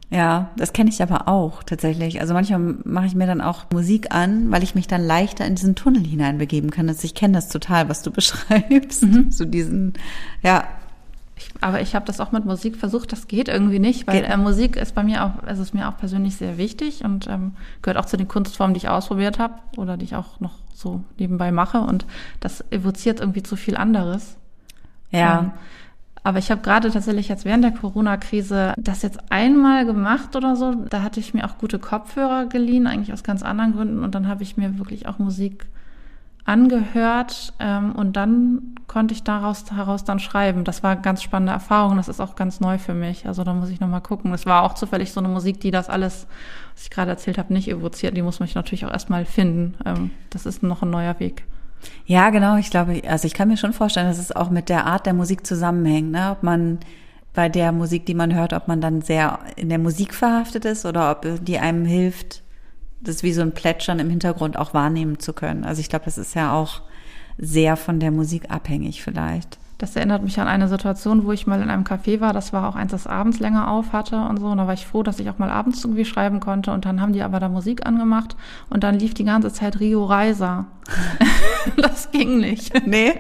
Ja, 0.09 0.51
das 0.55 0.71
kenne 0.71 0.89
ich 0.89 1.01
aber 1.01 1.27
auch 1.27 1.63
tatsächlich. 1.63 2.21
Also 2.21 2.33
manchmal 2.33 2.75
mache 2.85 3.07
ich 3.07 3.15
mir 3.15 3.27
dann 3.27 3.41
auch 3.41 3.65
Musik 3.73 4.15
an, 4.15 4.51
weil 4.51 4.63
ich 4.63 4.73
mich 4.73 4.87
dann 4.87 5.05
leichter 5.05 5.45
in 5.45 5.55
diesen 5.55 5.75
Tunnel 5.75 6.05
hineinbegeben 6.05 6.71
kann. 6.71 6.87
Also 6.87 7.03
ich 7.03 7.13
kenne 7.13 7.33
das 7.33 7.49
total, 7.49 7.89
was 7.89 8.03
du 8.03 8.11
beschreibst. 8.13 9.03
Mhm. 9.03 9.31
So 9.31 9.43
diesen, 9.43 9.93
ja, 10.43 10.65
ich, 11.37 11.49
aber 11.61 11.81
ich 11.81 11.95
habe 11.95 12.05
das 12.05 12.19
auch 12.19 12.31
mit 12.31 12.45
Musik 12.45 12.77
versucht, 12.77 13.11
das 13.11 13.27
geht 13.27 13.47
irgendwie 13.47 13.79
nicht, 13.79 14.07
weil 14.07 14.23
äh, 14.23 14.37
Musik 14.37 14.75
ist 14.75 14.95
bei 14.95 15.03
mir 15.03 15.23
auch, 15.25 15.31
es 15.45 15.59
ist 15.59 15.73
mir 15.73 15.87
auch 15.87 15.97
persönlich 15.97 16.35
sehr 16.35 16.57
wichtig 16.57 17.03
und 17.03 17.27
ähm, 17.27 17.53
gehört 17.81 17.97
auch 17.97 18.05
zu 18.05 18.17
den 18.17 18.27
Kunstformen, 18.27 18.73
die 18.73 18.79
ich 18.79 18.89
ausprobiert 18.89 19.39
habe 19.39 19.55
oder 19.77 19.97
die 19.97 20.05
ich 20.05 20.15
auch 20.15 20.39
noch 20.39 20.55
so 20.73 21.03
nebenbei 21.17 21.51
mache 21.51 21.79
und 21.79 22.05
das 22.39 22.63
evoziert 22.71 23.19
irgendwie 23.19 23.43
zu 23.43 23.55
viel 23.55 23.77
anderes. 23.77 24.37
Ja. 25.11 25.39
Ähm, 25.39 25.51
aber 26.23 26.39
ich 26.39 26.51
habe 26.51 26.61
gerade 26.61 26.91
tatsächlich 26.91 27.29
jetzt 27.29 27.45
während 27.45 27.63
der 27.63 27.71
Corona-Krise 27.71 28.73
das 28.77 29.01
jetzt 29.01 29.31
einmal 29.31 29.85
gemacht 29.85 30.35
oder 30.35 30.57
so. 30.57 30.73
Da 30.89 31.01
hatte 31.01 31.21
ich 31.21 31.33
mir 31.33 31.45
auch 31.45 31.57
gute 31.57 31.79
Kopfhörer 31.79 32.47
geliehen, 32.47 32.85
eigentlich 32.85 33.13
aus 33.13 33.23
ganz 33.23 33.43
anderen 33.43 33.73
Gründen. 33.73 34.03
Und 34.03 34.13
dann 34.13 34.27
habe 34.27 34.43
ich 34.43 34.57
mir 34.57 34.77
wirklich 34.77 35.07
auch 35.07 35.19
Musik 35.19 35.67
angehört 36.47 37.53
ähm, 37.59 37.93
und 37.93 38.15
dann 38.15 38.75
konnte 38.87 39.13
ich 39.13 39.23
daraus 39.23 39.69
heraus 39.69 40.05
dann 40.05 40.17
schreiben. 40.17 40.63
Das 40.63 40.81
war 40.81 40.91
eine 40.91 41.01
ganz 41.01 41.21
spannende 41.21 41.51
Erfahrung. 41.51 41.97
Das 41.97 42.07
ist 42.07 42.21
auch 42.21 42.35
ganz 42.35 42.61
neu 42.61 42.77
für 42.77 42.93
mich. 42.93 43.27
Also 43.27 43.43
da 43.43 43.53
muss 43.53 43.69
ich 43.69 43.81
nochmal 43.81 44.01
gucken. 44.01 44.33
Es 44.33 44.45
war 44.45 44.63
auch 44.63 44.73
zufällig 44.73 45.11
so 45.11 45.19
eine 45.19 45.27
Musik, 45.27 45.59
die 45.59 45.71
das 45.71 45.89
alles, 45.89 46.25
was 46.73 46.83
ich 46.83 46.89
gerade 46.89 47.11
erzählt 47.11 47.37
habe, 47.37 47.53
nicht 47.53 47.67
evoziert. 47.67 48.15
Die 48.15 48.21
muss 48.21 48.39
man 48.39 48.47
natürlich 48.55 48.85
auch 48.85 48.91
erstmal 48.91 49.25
finden. 49.25 49.75
Ähm, 49.85 50.11
das 50.29 50.45
ist 50.45 50.63
noch 50.63 50.81
ein 50.83 50.89
neuer 50.89 51.19
Weg. 51.19 51.43
Ja, 52.05 52.29
genau. 52.29 52.55
Ich 52.55 52.69
glaube, 52.69 53.01
also 53.07 53.27
ich 53.27 53.33
kann 53.33 53.49
mir 53.49 53.57
schon 53.57 53.73
vorstellen, 53.73 54.07
dass 54.07 54.17
es 54.17 54.31
auch 54.31 54.49
mit 54.49 54.69
der 54.69 54.85
Art 54.85 55.05
der 55.05 55.13
Musik 55.13 55.45
zusammenhängt. 55.45 56.11
Ne? 56.11 56.31
Ob 56.31 56.43
man 56.43 56.79
bei 57.33 57.49
der 57.49 57.73
Musik, 57.73 58.05
die 58.05 58.15
man 58.15 58.33
hört, 58.33 58.53
ob 58.53 58.69
man 58.69 58.79
dann 58.79 59.01
sehr 59.01 59.39
in 59.57 59.67
der 59.67 59.79
Musik 59.79 60.13
verhaftet 60.13 60.63
ist 60.63 60.85
oder 60.85 61.11
ob 61.11 61.27
die 61.43 61.59
einem 61.59 61.85
hilft, 61.85 62.41
das 63.01 63.23
wie 63.23 63.33
so 63.33 63.41
ein 63.41 63.53
Plätschern 63.53 63.99
im 63.99 64.09
Hintergrund 64.09 64.57
auch 64.57 64.73
wahrnehmen 64.73 65.19
zu 65.19 65.33
können. 65.33 65.63
Also 65.63 65.81
ich 65.81 65.89
glaube, 65.89 66.05
das 66.05 66.17
ist 66.17 66.35
ja 66.35 66.53
auch 66.53 66.81
sehr 67.37 67.77
von 67.77 67.99
der 67.99 68.11
Musik 68.11 68.49
abhängig 68.49 69.03
vielleicht. 69.03 69.57
Das 69.77 69.95
erinnert 69.95 70.23
mich 70.23 70.39
an 70.39 70.47
eine 70.47 70.67
Situation, 70.67 71.25
wo 71.25 71.31
ich 71.31 71.45
mal 71.45 71.61
in 71.61 71.69
einem 71.69 71.83
Café 71.83 72.19
war. 72.19 72.33
Das 72.33 72.51
war 72.51 72.67
auch 72.67 72.75
eins, 72.75 72.91
das 72.91 73.05
abends 73.05 73.39
länger 73.39 73.69
auf 73.69 73.93
hatte 73.93 74.19
und 74.21 74.39
so. 74.39 74.47
Und 74.47 74.57
da 74.57 74.65
war 74.65 74.73
ich 74.73 74.87
froh, 74.87 75.03
dass 75.03 75.19
ich 75.19 75.29
auch 75.29 75.37
mal 75.37 75.51
abends 75.51 75.83
irgendwie 75.83 76.05
schreiben 76.05 76.39
konnte. 76.39 76.71
Und 76.71 76.85
dann 76.85 76.99
haben 76.99 77.13
die 77.13 77.21
aber 77.21 77.39
da 77.39 77.47
Musik 77.47 77.85
angemacht 77.85 78.35
und 78.71 78.83
dann 78.83 78.97
lief 78.97 79.13
die 79.13 79.23
ganze 79.23 79.53
Zeit 79.53 79.79
Rio 79.79 80.03
Reiser. 80.05 80.65
das 81.77 82.09
ging 82.09 82.39
nicht. 82.39 82.87
Nee? 82.87 83.13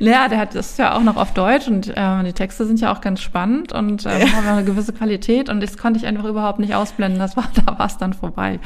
Ja, 0.00 0.28
der 0.28 0.38
hat 0.38 0.54
das 0.54 0.72
ist 0.72 0.78
ja 0.78 0.94
auch 0.94 1.02
noch 1.02 1.16
auf 1.16 1.32
Deutsch 1.32 1.68
und 1.68 1.88
äh, 1.96 2.24
die 2.24 2.34
Texte 2.34 2.66
sind 2.66 2.80
ja 2.80 2.92
auch 2.92 3.00
ganz 3.00 3.22
spannend 3.22 3.72
und 3.72 4.04
äh, 4.04 4.26
haben 4.26 4.46
eine 4.46 4.64
gewisse 4.64 4.92
Qualität 4.92 5.48
und 5.48 5.62
das 5.62 5.78
konnte 5.78 5.98
ich 5.98 6.06
einfach 6.06 6.24
überhaupt 6.24 6.58
nicht 6.58 6.74
ausblenden. 6.74 7.20
Das 7.20 7.38
war, 7.38 7.48
da 7.64 7.78
war 7.78 7.86
es 7.86 7.96
dann 7.96 8.12
vorbei. 8.12 8.60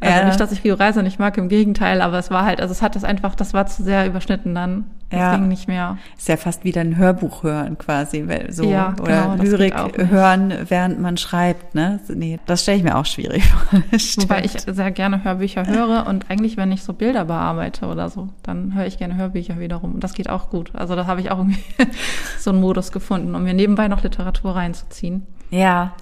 Also 0.00 0.20
ja. 0.20 0.26
nicht, 0.26 0.38
dass 0.38 0.52
ich 0.52 0.62
Rio 0.62 0.76
Reiser 0.76 1.02
nicht 1.02 1.18
mag, 1.18 1.36
im 1.38 1.48
Gegenteil, 1.48 2.00
aber 2.00 2.18
es 2.18 2.30
war 2.30 2.44
halt, 2.44 2.60
also 2.60 2.70
es 2.70 2.82
hat 2.82 2.94
das 2.94 3.02
einfach, 3.02 3.34
das 3.34 3.52
war 3.52 3.66
zu 3.66 3.82
sehr 3.82 4.06
überschnitten 4.06 4.54
dann. 4.54 4.84
Das 5.10 5.20
ja. 5.20 5.36
ging 5.36 5.48
nicht 5.48 5.68
mehr. 5.68 5.96
Ist 6.18 6.28
ja 6.28 6.36
fast 6.36 6.64
wieder 6.64 6.82
ein 6.82 6.98
Hörbuch 6.98 7.42
hören 7.42 7.78
quasi, 7.78 8.26
so 8.50 8.64
ja, 8.64 8.94
oder 9.00 9.34
genau, 9.36 9.42
Lyrik 9.42 9.74
hören, 9.96 10.52
während 10.68 11.00
man 11.00 11.16
schreibt, 11.16 11.74
ne? 11.74 11.98
Nee, 12.08 12.38
das 12.44 12.62
stelle 12.62 12.76
ich 12.76 12.84
mir 12.84 12.94
auch 12.94 13.06
schwierig 13.06 13.44
vor. 13.48 13.80
Wobei 14.18 14.44
ich 14.44 14.52
sehr 14.52 14.90
gerne 14.90 15.24
Hörbücher 15.24 15.66
höre 15.66 16.06
und 16.06 16.30
eigentlich, 16.30 16.58
wenn 16.58 16.70
ich 16.72 16.82
so 16.82 16.92
Bilder 16.92 17.24
bearbeite 17.24 17.86
oder 17.86 18.10
so, 18.10 18.28
dann 18.42 18.74
höre 18.74 18.86
ich 18.86 18.98
gerne 18.98 19.16
Hörbücher 19.16 19.58
wiederum. 19.58 19.94
Und 19.94 20.04
das 20.04 20.12
geht 20.12 20.28
auch 20.28 20.50
gut. 20.50 20.72
Also 20.74 20.94
da 20.94 21.06
habe 21.06 21.22
ich 21.22 21.30
auch 21.30 21.38
irgendwie 21.38 21.64
so 22.38 22.50
einen 22.50 22.60
Modus 22.60 22.92
gefunden, 22.92 23.34
um 23.34 23.42
mir 23.44 23.54
nebenbei 23.54 23.88
noch 23.88 24.02
Literatur 24.02 24.56
reinzuziehen. 24.56 25.26
Ja, 25.50 25.94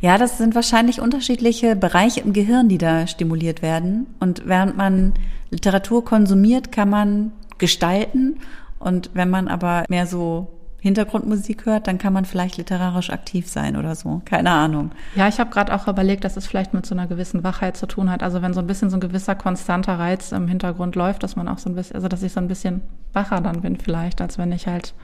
ja, 0.00 0.18
das 0.18 0.38
sind 0.38 0.54
wahrscheinlich 0.54 1.00
unterschiedliche 1.00 1.76
Bereiche 1.76 2.20
im 2.20 2.32
Gehirn, 2.32 2.68
die 2.68 2.78
da 2.78 3.06
stimuliert 3.06 3.62
werden. 3.62 4.06
Und 4.20 4.42
während 4.46 4.76
man 4.76 5.14
Literatur 5.50 6.04
konsumiert, 6.04 6.72
kann 6.72 6.90
man 6.90 7.32
gestalten. 7.58 8.38
Und 8.78 9.10
wenn 9.14 9.30
man 9.30 9.48
aber 9.48 9.84
mehr 9.88 10.06
so 10.06 10.48
Hintergrundmusik 10.80 11.66
hört, 11.66 11.88
dann 11.88 11.98
kann 11.98 12.12
man 12.12 12.24
vielleicht 12.24 12.56
literarisch 12.56 13.10
aktiv 13.10 13.48
sein 13.48 13.76
oder 13.76 13.96
so. 13.96 14.22
Keine 14.24 14.50
Ahnung. 14.50 14.92
Ja, 15.16 15.26
ich 15.26 15.40
habe 15.40 15.50
gerade 15.50 15.74
auch 15.74 15.88
überlegt, 15.88 16.24
dass 16.24 16.36
es 16.36 16.46
vielleicht 16.46 16.72
mit 16.72 16.86
so 16.86 16.94
einer 16.94 17.08
gewissen 17.08 17.42
Wachheit 17.42 17.76
zu 17.76 17.86
tun 17.86 18.10
hat. 18.10 18.22
Also 18.22 18.42
wenn 18.42 18.54
so 18.54 18.60
ein 18.60 18.66
bisschen 18.68 18.88
so 18.88 18.96
ein 18.96 19.00
gewisser 19.00 19.34
konstanter 19.34 19.98
Reiz 19.98 20.30
im 20.30 20.46
Hintergrund 20.46 20.94
läuft, 20.94 21.24
dass 21.24 21.34
man 21.34 21.48
auch 21.48 21.58
so 21.58 21.68
ein 21.68 21.74
bisschen, 21.74 21.96
also 21.96 22.06
dass 22.06 22.22
ich 22.22 22.32
so 22.32 22.40
ein 22.40 22.46
bisschen 22.46 22.82
wacher 23.12 23.40
dann 23.40 23.60
bin 23.60 23.76
vielleicht, 23.76 24.20
als 24.20 24.38
wenn 24.38 24.52
ich 24.52 24.68
halt 24.68 24.94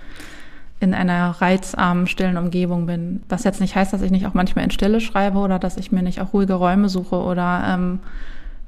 in 0.81 0.95
einer 0.95 1.31
reizarmen, 1.31 2.07
stillen 2.07 2.37
Umgebung 2.37 2.87
bin. 2.87 3.23
Was 3.29 3.45
jetzt 3.45 3.61
nicht 3.61 3.75
heißt, 3.75 3.93
dass 3.93 4.03
ich 4.03 4.11
nicht 4.11 4.27
auch 4.27 4.35
manchmal 4.35 4.65
in 4.65 4.71
Stille 4.71 5.01
schreibe 5.01 5.39
oder 5.39 5.59
dass 5.59 5.77
ich 5.77 5.93
mir 5.93 6.03
nicht 6.03 6.21
auch 6.21 6.33
ruhige 6.33 6.55
Räume 6.55 6.89
suche 6.89 7.17
oder 7.17 7.65
ähm, 7.67 8.01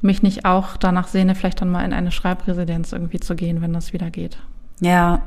mich 0.01 0.23
nicht 0.23 0.45
auch 0.45 0.77
danach 0.77 1.09
sehne, 1.09 1.35
vielleicht 1.35 1.61
dann 1.61 1.71
mal 1.71 1.85
in 1.85 1.93
eine 1.93 2.13
Schreibresidenz 2.13 2.93
irgendwie 2.93 3.21
zu 3.21 3.35
gehen, 3.35 3.61
wenn 3.61 3.73
das 3.73 3.93
wieder 3.93 4.11
geht. 4.11 4.39
Ja, 4.81 5.23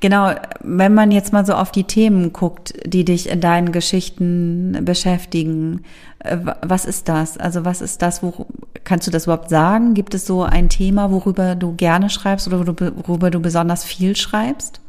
genau. 0.00 0.34
Wenn 0.60 0.94
man 0.94 1.10
jetzt 1.10 1.32
mal 1.32 1.46
so 1.46 1.54
auf 1.54 1.72
die 1.72 1.84
Themen 1.84 2.32
guckt, 2.32 2.74
die 2.86 3.04
dich 3.04 3.28
in 3.28 3.40
deinen 3.40 3.72
Geschichten 3.72 4.78
beschäftigen, 4.84 5.82
äh, 6.20 6.38
was 6.62 6.84
ist 6.84 7.08
das? 7.08 7.38
Also 7.38 7.64
was 7.64 7.80
ist 7.80 8.02
das, 8.02 8.22
wo, 8.22 8.46
kannst 8.84 9.06
du 9.06 9.10
das 9.10 9.24
überhaupt 9.24 9.48
sagen? 9.48 9.94
Gibt 9.94 10.14
es 10.14 10.26
so 10.26 10.42
ein 10.42 10.68
Thema, 10.68 11.10
worüber 11.10 11.54
du 11.54 11.74
gerne 11.74 12.10
schreibst 12.10 12.46
oder 12.48 12.66
worüber 12.66 13.30
du 13.30 13.40
besonders 13.40 13.84
viel 13.84 14.16
schreibst? 14.16 14.80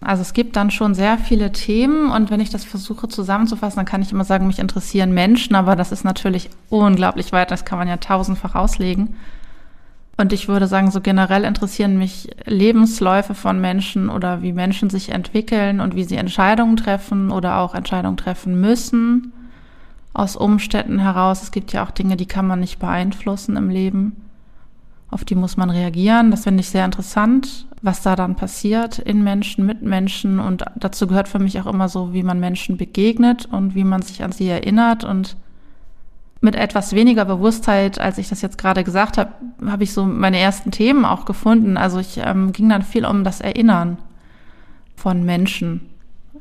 Also 0.00 0.22
es 0.22 0.32
gibt 0.32 0.54
dann 0.54 0.70
schon 0.70 0.94
sehr 0.94 1.18
viele 1.18 1.50
Themen 1.50 2.10
und 2.10 2.30
wenn 2.30 2.40
ich 2.40 2.50
das 2.50 2.64
versuche 2.64 3.08
zusammenzufassen, 3.08 3.78
dann 3.78 3.86
kann 3.86 4.02
ich 4.02 4.12
immer 4.12 4.24
sagen, 4.24 4.46
mich 4.46 4.60
interessieren 4.60 5.12
Menschen, 5.12 5.56
aber 5.56 5.74
das 5.74 5.90
ist 5.90 6.04
natürlich 6.04 6.50
unglaublich 6.70 7.32
weit, 7.32 7.50
das 7.50 7.64
kann 7.64 7.78
man 7.78 7.88
ja 7.88 7.96
tausendfach 7.96 8.54
auslegen. 8.54 9.16
Und 10.16 10.32
ich 10.32 10.48
würde 10.48 10.66
sagen, 10.66 10.90
so 10.90 11.00
generell 11.00 11.44
interessieren 11.44 11.96
mich 11.96 12.28
Lebensläufe 12.44 13.34
von 13.34 13.60
Menschen 13.60 14.08
oder 14.08 14.42
wie 14.42 14.52
Menschen 14.52 14.90
sich 14.90 15.10
entwickeln 15.10 15.80
und 15.80 15.94
wie 15.94 16.04
sie 16.04 16.16
Entscheidungen 16.16 16.76
treffen 16.76 17.30
oder 17.30 17.58
auch 17.58 17.74
Entscheidungen 17.74 18.16
treffen 18.16 18.60
müssen 18.60 19.32
aus 20.12 20.36
Umständen 20.36 20.98
heraus. 20.98 21.42
Es 21.42 21.52
gibt 21.52 21.72
ja 21.72 21.84
auch 21.84 21.92
Dinge, 21.92 22.16
die 22.16 22.26
kann 22.26 22.46
man 22.46 22.60
nicht 22.60 22.80
beeinflussen 22.80 23.56
im 23.56 23.70
Leben. 23.70 24.27
Auf 25.10 25.24
die 25.24 25.34
muss 25.34 25.56
man 25.56 25.70
reagieren. 25.70 26.30
Das 26.30 26.44
finde 26.44 26.60
ich 26.60 26.68
sehr 26.68 26.84
interessant 26.84 27.66
was 27.82 28.02
da 28.02 28.16
dann 28.16 28.34
passiert 28.34 28.98
in 28.98 29.22
Menschen, 29.22 29.66
mit 29.66 29.82
Menschen. 29.82 30.40
Und 30.40 30.64
dazu 30.76 31.06
gehört 31.06 31.28
für 31.28 31.38
mich 31.38 31.60
auch 31.60 31.66
immer 31.66 31.88
so, 31.88 32.12
wie 32.12 32.22
man 32.22 32.40
Menschen 32.40 32.76
begegnet 32.76 33.46
und 33.46 33.74
wie 33.74 33.84
man 33.84 34.02
sich 34.02 34.22
an 34.22 34.32
sie 34.32 34.48
erinnert. 34.48 35.04
Und 35.04 35.36
mit 36.40 36.54
etwas 36.54 36.92
weniger 36.92 37.24
Bewusstheit, 37.24 38.00
als 38.00 38.18
ich 38.18 38.28
das 38.28 38.42
jetzt 38.42 38.58
gerade 38.58 38.84
gesagt 38.84 39.18
habe, 39.18 39.32
habe 39.66 39.84
ich 39.84 39.92
so 39.92 40.04
meine 40.04 40.38
ersten 40.38 40.70
Themen 40.70 41.04
auch 41.04 41.24
gefunden. 41.24 41.76
Also 41.76 41.98
ich 41.98 42.18
ähm, 42.18 42.52
ging 42.52 42.68
dann 42.68 42.82
viel 42.82 43.04
um 43.04 43.24
das 43.24 43.40
Erinnern 43.40 43.98
von 44.96 45.24
Menschen 45.24 45.88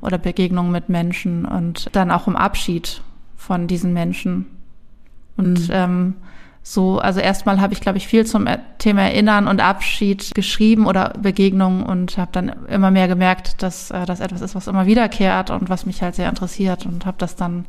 oder 0.02 0.18
Begegnungen 0.18 0.72
mit 0.72 0.90
Menschen 0.90 1.46
und 1.46 1.90
dann 1.96 2.12
auch 2.12 2.28
um 2.28 2.36
Abschied 2.36 3.02
von 3.36 3.68
diesen 3.68 3.94
Menschen. 3.94 4.46
Und 5.36 5.68
mhm. 5.68 5.74
ähm, 5.74 6.14
so, 6.70 7.00
also 7.00 7.22
erstmal 7.22 7.62
habe 7.62 7.72
ich, 7.72 7.80
glaube 7.80 7.98
ich, 7.98 8.10
viel 8.10 8.26
zum 8.26 8.46
Thema 8.78 9.04
Erinnern 9.04 9.48
und 9.48 9.62
Abschied 9.62 10.36
geschrieben 10.36 10.86
oder 10.86 11.14
Begegnungen 11.18 11.84
und 11.84 12.18
habe 12.18 12.32
dann 12.34 12.50
immer 12.68 12.92
mehr 12.92 13.08
gemerkt, 13.08 13.64
dass 13.64 13.90
äh, 13.90 14.06
das 14.06 14.20
etwas 14.20 14.42
ist, 14.42 14.54
was 14.54 14.68
immer 14.68 14.86
wiederkehrt 14.86 15.50
und 15.50 15.70
was 15.70 15.86
mich 15.86 16.02
halt 16.02 16.16
sehr 16.16 16.28
interessiert 16.28 16.86
und 16.86 17.06
habe 17.06 17.18
das 17.20 17.38
dann 17.38 17.68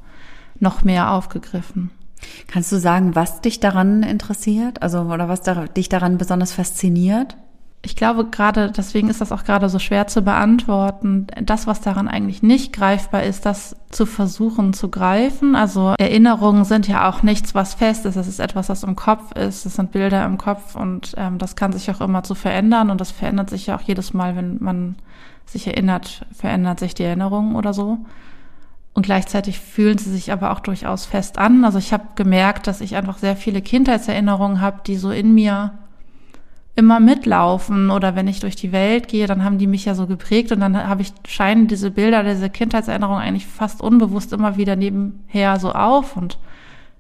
noch 0.59 0.83
mehr 0.83 1.13
aufgegriffen. 1.13 1.93
Kannst 2.49 2.73
du 2.73 2.77
sagen, 2.81 3.15
was 3.15 3.41
dich 3.41 3.61
daran 3.61 4.03
interessiert? 4.03 4.83
Also, 4.83 5.03
oder 5.03 5.29
was 5.29 5.43
da, 5.43 5.67
dich 5.69 5.89
daran 5.89 6.19
besonders 6.19 6.51
fasziniert? 6.51 7.37
Ich 7.83 7.95
glaube 7.95 8.25
gerade, 8.25 8.73
deswegen 8.73 9.09
ist 9.09 9.21
das 9.21 9.31
auch 9.31 9.45
gerade 9.45 9.69
so 9.69 9.79
schwer 9.79 10.09
zu 10.09 10.23
beantworten. 10.23 11.29
Das, 11.41 11.69
was 11.69 11.81
daran 11.81 12.09
eigentlich 12.09 12.43
nicht 12.43 12.73
greifbar 12.73 13.23
ist, 13.23 13.47
das 13.47 13.77
zu 13.91 14.05
versuchen 14.05 14.73
zu 14.73 14.89
greifen. 14.89 15.55
Also 15.55 15.95
Erinnerungen 15.99 16.65
sind 16.65 16.89
ja 16.89 17.09
auch 17.09 17.23
nichts, 17.23 17.55
was 17.55 17.75
fest 17.75 18.05
ist. 18.05 18.17
Das 18.17 18.27
ist 18.27 18.41
etwas, 18.41 18.69
was 18.69 18.83
im 18.83 18.97
Kopf 18.97 19.33
ist. 19.33 19.65
Das 19.65 19.75
sind 19.75 19.93
Bilder 19.93 20.25
im 20.25 20.39
Kopf 20.39 20.75
und 20.75 21.15
ähm, 21.17 21.39
das 21.39 21.55
kann 21.55 21.73
sich 21.73 21.89
auch 21.91 22.01
immer 22.01 22.25
zu 22.25 22.35
verändern 22.35 22.91
und 22.91 23.01
das 23.01 23.13
verändert 23.13 23.49
sich 23.51 23.69
ja 23.69 23.77
auch 23.77 23.83
jedes 23.83 24.13
Mal, 24.13 24.35
wenn 24.35 24.59
man 24.61 24.97
sich 25.47 25.67
erinnert, 25.67 26.27
verändert 26.33 26.81
sich 26.81 26.95
die 26.95 27.05
Erinnerung 27.05 27.55
oder 27.55 27.73
so. 27.73 27.99
Und 28.93 29.07
gleichzeitig 29.07 29.61
fühlen 29.61 29.99
sie 29.99 30.11
sich 30.11 30.33
aber 30.33 30.51
auch 30.51 30.61
durchaus 30.61 31.07
fest 31.07 31.39
an. 31.39 31.65
Also 31.65 31.79
ich 31.79 31.93
habe 31.93 32.05
gemerkt, 32.17 32.67
dass 32.67 32.81
ich 32.81 32.97
einfach 32.97 33.19
sehr 33.19 33.37
viele 33.37 33.63
Kindheitserinnerungen 33.63 34.61
habe, 34.61 34.81
die 34.85 34.97
so 34.97 35.13
in 35.13 35.33
mir 35.33 35.73
immer 36.79 37.01
mitlaufen 37.01 37.91
oder 37.91 38.15
wenn 38.15 38.29
ich 38.29 38.39
durch 38.39 38.55
die 38.55 38.71
Welt 38.71 39.09
gehe, 39.09 39.27
dann 39.27 39.43
haben 39.43 39.59
die 39.59 39.67
mich 39.67 39.85
ja 39.85 39.97
so 39.97 40.07
geprägt 40.07 40.53
und 40.53 40.61
dann 40.61 40.77
habe 40.89 41.03
ich 41.03 41.13
scheinen 41.27 41.67
diese 41.67 41.91
Bilder, 41.91 42.23
diese 42.23 42.49
Kindheitserinnerungen 42.49 43.21
eigentlich 43.21 43.49
fast 43.49 43.83
unbewusst 43.83 44.33
immer 44.33 44.57
wieder 44.57 44.77
nebenher 44.77 45.59
so 45.59 45.73
auf 45.73 46.17
und 46.17 46.39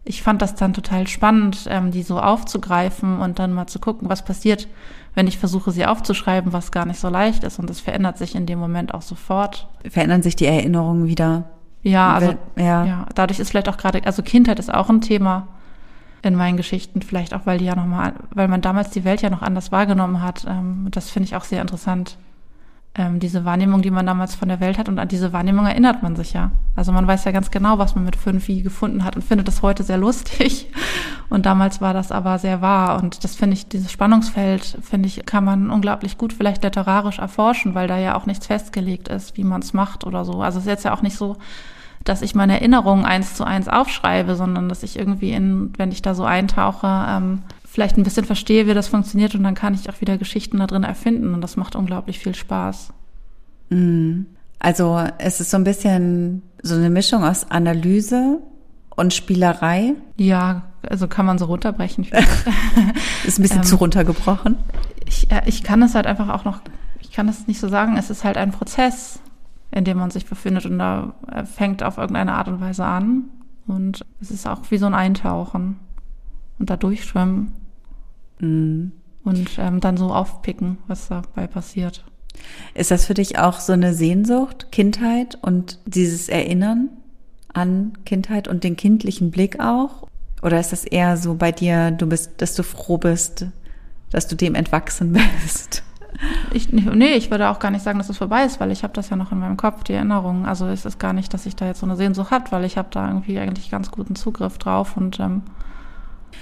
ich 0.04 0.22
fand 0.22 0.42
das 0.42 0.56
dann 0.56 0.72
total 0.72 1.06
spannend, 1.06 1.66
ähm, 1.68 1.92
die 1.92 2.02
so 2.02 2.18
aufzugreifen 2.18 3.20
und 3.20 3.38
dann 3.38 3.52
mal 3.52 3.68
zu 3.68 3.78
gucken, 3.78 4.08
was 4.08 4.24
passiert, 4.24 4.66
wenn 5.14 5.28
ich 5.28 5.38
versuche, 5.38 5.70
sie 5.70 5.86
aufzuschreiben, 5.86 6.52
was 6.52 6.72
gar 6.72 6.84
nicht 6.84 6.98
so 6.98 7.08
leicht 7.08 7.44
ist 7.44 7.60
und 7.60 7.70
das 7.70 7.78
verändert 7.78 8.18
sich 8.18 8.34
in 8.34 8.46
dem 8.46 8.58
Moment 8.58 8.92
auch 8.92 9.02
sofort. 9.02 9.68
Verändern 9.88 10.22
sich 10.22 10.34
die 10.34 10.46
Erinnerungen 10.46 11.06
wieder? 11.06 11.44
Ja, 11.84 12.14
also 12.14 12.34
ja. 12.56 12.84
ja 12.84 13.06
dadurch 13.14 13.38
ist 13.38 13.50
vielleicht 13.50 13.68
auch 13.68 13.76
gerade, 13.76 14.04
also 14.04 14.24
Kindheit 14.24 14.58
ist 14.58 14.74
auch 14.74 14.88
ein 14.88 15.02
Thema 15.02 15.46
in 16.22 16.34
meinen 16.34 16.56
Geschichten, 16.56 17.02
vielleicht 17.02 17.34
auch, 17.34 17.46
weil 17.46 17.58
die 17.58 17.66
ja 17.66 17.76
nochmal, 17.76 18.14
weil 18.34 18.48
man 18.48 18.60
damals 18.60 18.90
die 18.90 19.04
Welt 19.04 19.22
ja 19.22 19.30
noch 19.30 19.42
anders 19.42 19.72
wahrgenommen 19.72 20.22
hat. 20.22 20.44
Ähm, 20.48 20.88
das 20.90 21.10
finde 21.10 21.26
ich 21.26 21.36
auch 21.36 21.44
sehr 21.44 21.60
interessant. 21.60 22.16
Ähm, 22.94 23.20
diese 23.20 23.44
Wahrnehmung, 23.44 23.82
die 23.82 23.92
man 23.92 24.06
damals 24.06 24.34
von 24.34 24.48
der 24.48 24.58
Welt 24.58 24.76
hat 24.76 24.88
und 24.88 24.98
an 24.98 25.06
diese 25.06 25.32
Wahrnehmung 25.32 25.66
erinnert 25.66 26.02
man 26.02 26.16
sich 26.16 26.32
ja. 26.32 26.50
Also 26.74 26.90
man 26.90 27.06
weiß 27.06 27.24
ja 27.24 27.32
ganz 27.32 27.50
genau, 27.50 27.78
was 27.78 27.94
man 27.94 28.04
mit 28.04 28.16
fünf 28.16 28.48
wie 28.48 28.62
gefunden 28.62 29.04
hat 29.04 29.14
und 29.14 29.22
findet 29.22 29.46
das 29.46 29.62
heute 29.62 29.84
sehr 29.84 29.98
lustig. 29.98 30.68
Und 31.30 31.44
damals 31.44 31.82
war 31.82 31.92
das 31.92 32.10
aber 32.10 32.38
sehr 32.38 32.62
wahr. 32.62 33.02
Und 33.02 33.22
das 33.22 33.36
finde 33.36 33.52
ich, 33.52 33.68
dieses 33.68 33.92
Spannungsfeld, 33.92 34.78
finde 34.80 35.08
ich, 35.08 35.26
kann 35.26 35.44
man 35.44 35.70
unglaublich 35.70 36.16
gut 36.16 36.32
vielleicht 36.32 36.64
literarisch 36.64 37.18
erforschen, 37.18 37.74
weil 37.74 37.86
da 37.86 37.98
ja 37.98 38.16
auch 38.16 38.24
nichts 38.24 38.46
festgelegt 38.46 39.08
ist, 39.08 39.36
wie 39.36 39.44
man 39.44 39.60
es 39.60 39.74
macht 39.74 40.04
oder 40.04 40.24
so. 40.24 40.40
Also 40.40 40.58
es 40.58 40.64
ist 40.64 40.70
jetzt 40.70 40.84
ja 40.86 40.94
auch 40.94 41.02
nicht 41.02 41.18
so, 41.18 41.36
dass 42.04 42.22
ich 42.22 42.34
meine 42.34 42.54
Erinnerungen 42.54 43.04
eins 43.04 43.34
zu 43.34 43.44
eins 43.44 43.68
aufschreibe, 43.68 44.36
sondern 44.36 44.68
dass 44.68 44.82
ich 44.82 44.98
irgendwie 44.98 45.32
in, 45.32 45.72
wenn 45.76 45.92
ich 45.92 46.02
da 46.02 46.14
so 46.14 46.24
eintauche, 46.24 46.86
ähm, 46.86 47.42
vielleicht 47.64 47.96
ein 47.96 48.02
bisschen 48.02 48.24
verstehe, 48.24 48.66
wie 48.66 48.74
das 48.74 48.88
funktioniert 48.88 49.34
und 49.34 49.42
dann 49.42 49.54
kann 49.54 49.74
ich 49.74 49.88
auch 49.90 50.00
wieder 50.00 50.18
Geschichten 50.18 50.58
da 50.58 50.66
drin 50.66 50.84
erfinden 50.84 51.34
und 51.34 51.40
das 51.40 51.56
macht 51.56 51.76
unglaublich 51.76 52.18
viel 52.18 52.34
Spaß. 52.34 52.92
Mhm. 53.70 54.26
Also 54.58 55.00
es 55.18 55.40
ist 55.40 55.50
so 55.50 55.56
ein 55.56 55.64
bisschen 55.64 56.42
so 56.62 56.74
eine 56.74 56.90
Mischung 56.90 57.24
aus 57.24 57.50
Analyse 57.50 58.40
und 58.96 59.14
Spielerei. 59.14 59.94
Ja, 60.16 60.62
also 60.88 61.06
kann 61.06 61.26
man 61.26 61.38
so 61.38 61.44
runterbrechen. 61.44 62.04
ist 63.24 63.38
ein 63.38 63.42
bisschen 63.42 63.58
ähm, 63.58 63.64
zu 63.64 63.76
runtergebrochen. 63.76 64.56
Ich, 65.06 65.28
ich 65.46 65.62
kann 65.62 65.82
es 65.82 65.94
halt 65.94 66.06
einfach 66.06 66.28
auch 66.30 66.44
noch, 66.44 66.60
ich 67.00 67.12
kann 67.12 67.28
es 67.28 67.46
nicht 67.46 67.60
so 67.60 67.68
sagen, 67.68 67.96
es 67.96 68.10
ist 68.10 68.24
halt 68.24 68.36
ein 68.36 68.50
Prozess 68.50 69.20
in 69.70 69.84
dem 69.84 69.98
man 69.98 70.10
sich 70.10 70.26
befindet 70.26 70.66
und 70.66 70.78
da 70.78 71.14
fängt 71.44 71.82
auf 71.82 71.98
irgendeine 71.98 72.34
Art 72.34 72.48
und 72.48 72.60
Weise 72.60 72.84
an 72.84 73.24
und 73.66 74.04
es 74.20 74.30
ist 74.30 74.46
auch 74.46 74.62
wie 74.70 74.78
so 74.78 74.86
ein 74.86 74.94
Eintauchen 74.94 75.78
und 76.58 76.70
da 76.70 76.76
durchschwimmen 76.76 77.52
mhm. 78.40 78.92
und 79.24 79.50
ähm, 79.58 79.80
dann 79.80 79.96
so 79.96 80.12
aufpicken, 80.12 80.78
was 80.86 81.08
dabei 81.08 81.46
passiert. 81.46 82.04
Ist 82.74 82.90
das 82.90 83.04
für 83.04 83.14
dich 83.14 83.38
auch 83.38 83.60
so 83.60 83.72
eine 83.72 83.94
Sehnsucht, 83.94 84.72
Kindheit 84.72 85.38
und 85.40 85.78
dieses 85.86 86.28
Erinnern 86.28 86.88
an 87.52 87.92
Kindheit 88.04 88.48
und 88.48 88.64
den 88.64 88.76
kindlichen 88.76 89.30
Blick 89.30 89.60
auch? 89.60 90.06
Oder 90.42 90.60
ist 90.60 90.72
das 90.72 90.84
eher 90.84 91.16
so 91.16 91.34
bei 91.34 91.52
dir, 91.52 91.90
du 91.90 92.06
bist, 92.06 92.40
dass 92.40 92.54
du 92.54 92.62
froh 92.62 92.98
bist, 92.98 93.46
dass 94.10 94.28
du 94.28 94.36
dem 94.36 94.54
entwachsen 94.54 95.12
bist? 95.42 95.82
Ich, 96.52 96.72
nee, 96.72 97.14
ich 97.14 97.30
würde 97.30 97.48
auch 97.48 97.58
gar 97.58 97.70
nicht 97.70 97.82
sagen, 97.82 97.98
dass 97.98 98.08
es 98.08 98.18
vorbei 98.18 98.44
ist, 98.44 98.60
weil 98.60 98.70
ich 98.72 98.82
habe 98.82 98.94
das 98.94 99.10
ja 99.10 99.16
noch 99.16 99.32
in 99.32 99.38
meinem 99.38 99.56
Kopf, 99.56 99.84
die 99.84 99.92
Erinnerungen. 99.92 100.46
Also 100.46 100.66
es 100.66 100.84
ist 100.84 100.98
gar 100.98 101.12
nicht, 101.12 101.32
dass 101.34 101.46
ich 101.46 101.54
da 101.56 101.66
jetzt 101.66 101.80
so 101.80 101.86
eine 101.86 101.96
Sehnsucht 101.96 102.30
habe, 102.30 102.50
weil 102.50 102.64
ich 102.64 102.76
habe 102.76 102.88
da 102.90 103.06
irgendwie 103.08 103.38
eigentlich 103.38 103.70
ganz 103.70 103.90
guten 103.90 104.16
Zugriff 104.16 104.58
drauf 104.58 104.96
und 104.96 105.20
ähm, 105.20 105.42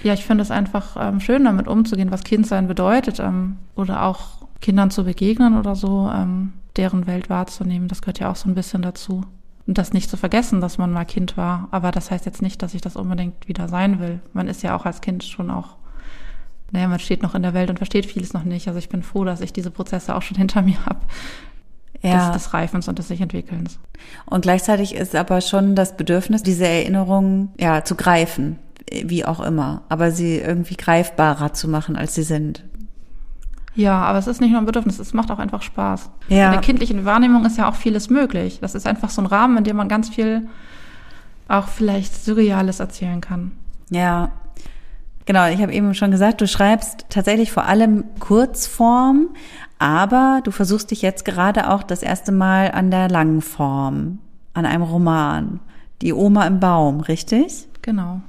Ja, 0.03 0.13
ich 0.15 0.25
finde 0.25 0.43
es 0.43 0.51
einfach 0.51 0.97
ähm, 0.99 1.21
schön, 1.21 1.45
damit 1.45 1.69
umzugehen, 1.69 2.11
was 2.11 2.25
Kindsein 2.25 2.67
bedeutet 2.69 3.21
ähm, 3.21 3.57
oder 3.75 4.03
auch 4.05 4.47
Kindern 4.61 4.91
zu 4.91 5.05
begegnen 5.05 5.59
oder 5.59 5.75
so, 5.75 6.11
ähm, 6.13 6.53
deren 6.77 7.07
Welt 7.07 7.31
wahrzunehmen. 7.31 7.89
Das 7.89 8.03
gehört 8.03 8.19
ja 8.19 8.31
auch 8.31 8.37
so 8.37 8.49
ein 8.49 8.55
bisschen 8.55 8.83
dazu. 8.83 9.23
Und 9.67 9.79
das 9.79 9.93
nicht 9.93 10.09
zu 10.11 10.17
vergessen, 10.17 10.61
dass 10.61 10.79
man 10.79 10.93
mal 10.93 11.05
Kind 11.05 11.37
war. 11.37 11.69
Aber 11.73 11.91
das 11.91 12.11
heißt 12.11 12.25
jetzt 12.27 12.43
nicht, 12.43 12.63
dass 12.63 12.75
ich 12.75 12.81
das 12.83 12.97
unbedingt 12.97 13.49
wieder 13.49 13.69
sein 13.69 13.99
will. 13.99 14.21
Man 14.33 14.49
ist 14.49 14.63
ja 14.63 14.77
auch 14.77 14.87
als 14.87 15.01
Kind 15.01 15.25
schon 15.25 15.51
auch, 15.51 15.77
naja, 16.73 16.89
man 16.89 16.99
steht 16.99 17.23
noch 17.23 17.35
in 17.35 17.43
der 17.43 17.55
Welt 17.55 17.71
und 17.71 17.79
versteht 17.79 18.07
vieles 18.07 18.33
noch 18.33 18.45
nicht. 18.45 18.67
Also 18.69 18.79
ich 18.79 18.89
bin 18.89 19.03
froh, 19.03 19.25
dass 19.25 19.41
ich 19.41 19.53
diese 19.53 19.71
Prozesse 19.71 20.15
auch 20.15 20.23
schon 20.23 20.37
hinter 20.39 20.63
mir 20.63 20.85
habe. 20.85 21.01
Ja. 22.03 22.27
Des, 22.27 22.43
des 22.45 22.55
Reifens 22.55 22.89
und 22.89 22.99
des 22.99 23.09
sich 23.09 23.21
Entwickelns. 23.21 23.79
Und 24.27 24.43
gleichzeitig 24.43 24.95
ist 24.95 25.17
aber 25.17 25.41
schon 25.41 25.75
das 25.75 25.97
Bedürfnis, 25.97 26.43
diese 26.43 26.67
Erinnerungen 26.67 27.51
ja 27.59 27.85
zu 27.85 27.95
greifen, 27.97 28.59
wie 28.91 29.25
auch 29.25 29.41
immer, 29.41 29.83
aber 29.89 30.13
sie 30.13 30.37
irgendwie 30.37 30.77
greifbarer 30.77 31.55
zu 31.55 31.69
machen, 31.69 31.97
als 31.97 32.15
sie 32.15 32.23
sind. 32.23 32.63
Ja, 33.75 34.03
aber 34.03 34.19
es 34.19 34.27
ist 34.27 34.41
nicht 34.41 34.51
nur 34.51 34.61
ein 34.61 34.67
Bedürfnis, 34.67 34.99
es 34.99 35.15
macht 35.15 35.31
auch 35.31 35.39
einfach 35.39 35.63
Spaß. 35.63 36.11
Ja. 36.29 36.47
In 36.47 36.53
der 36.53 36.61
kindlichen 36.61 37.05
Wahrnehmung 37.05 37.45
ist 37.45 37.59
ja 37.59 37.69
auch 37.69 37.75
vieles 37.75 38.09
möglich. 38.11 38.59
Das 38.61 38.75
ist 38.75 38.87
einfach 38.87 39.11
so 39.11 39.23
ein 39.23 39.27
Rahmen, 39.27 39.59
in 39.59 39.65
dem 39.65 39.77
man 39.77 39.89
ganz 39.89 40.09
viel 40.09 40.49
auch 41.49 41.69
vielleicht 41.69 42.15
Surreales 42.15 42.81
erzählen 42.81 43.21
kann. 43.21 43.53
Ja. 43.91 44.31
Genau, 45.27 45.49
ich 45.49 45.61
habe 45.61 45.73
eben 45.73 45.93
schon 45.95 46.11
gesagt, 46.11 46.41
du 46.41 46.47
schreibst 46.47 47.07
tatsächlich 47.09 47.53
vor 47.53 47.67
allem 47.67 48.05
Kurzform, 48.21 49.29
aber 49.79 50.41
du 50.45 50.51
versuchst 50.51 50.91
dich 50.91 51.03
jetzt 51.03 51.25
gerade 51.25 51.71
auch 51.71 51.83
das 51.83 52.03
erste 52.03 52.33
Mal 52.33 52.71
an 52.71 52.91
der 52.91 53.09
langen 53.09 53.43
Form, 53.43 54.21
an 54.55 54.65
einem 54.65 54.83
Roman. 54.83 55.61
Die 56.01 56.13
Oma 56.13 56.47
im 56.47 56.61
Baum, 56.61 57.01
richtig? 57.01 57.69
Genau. 57.83 58.21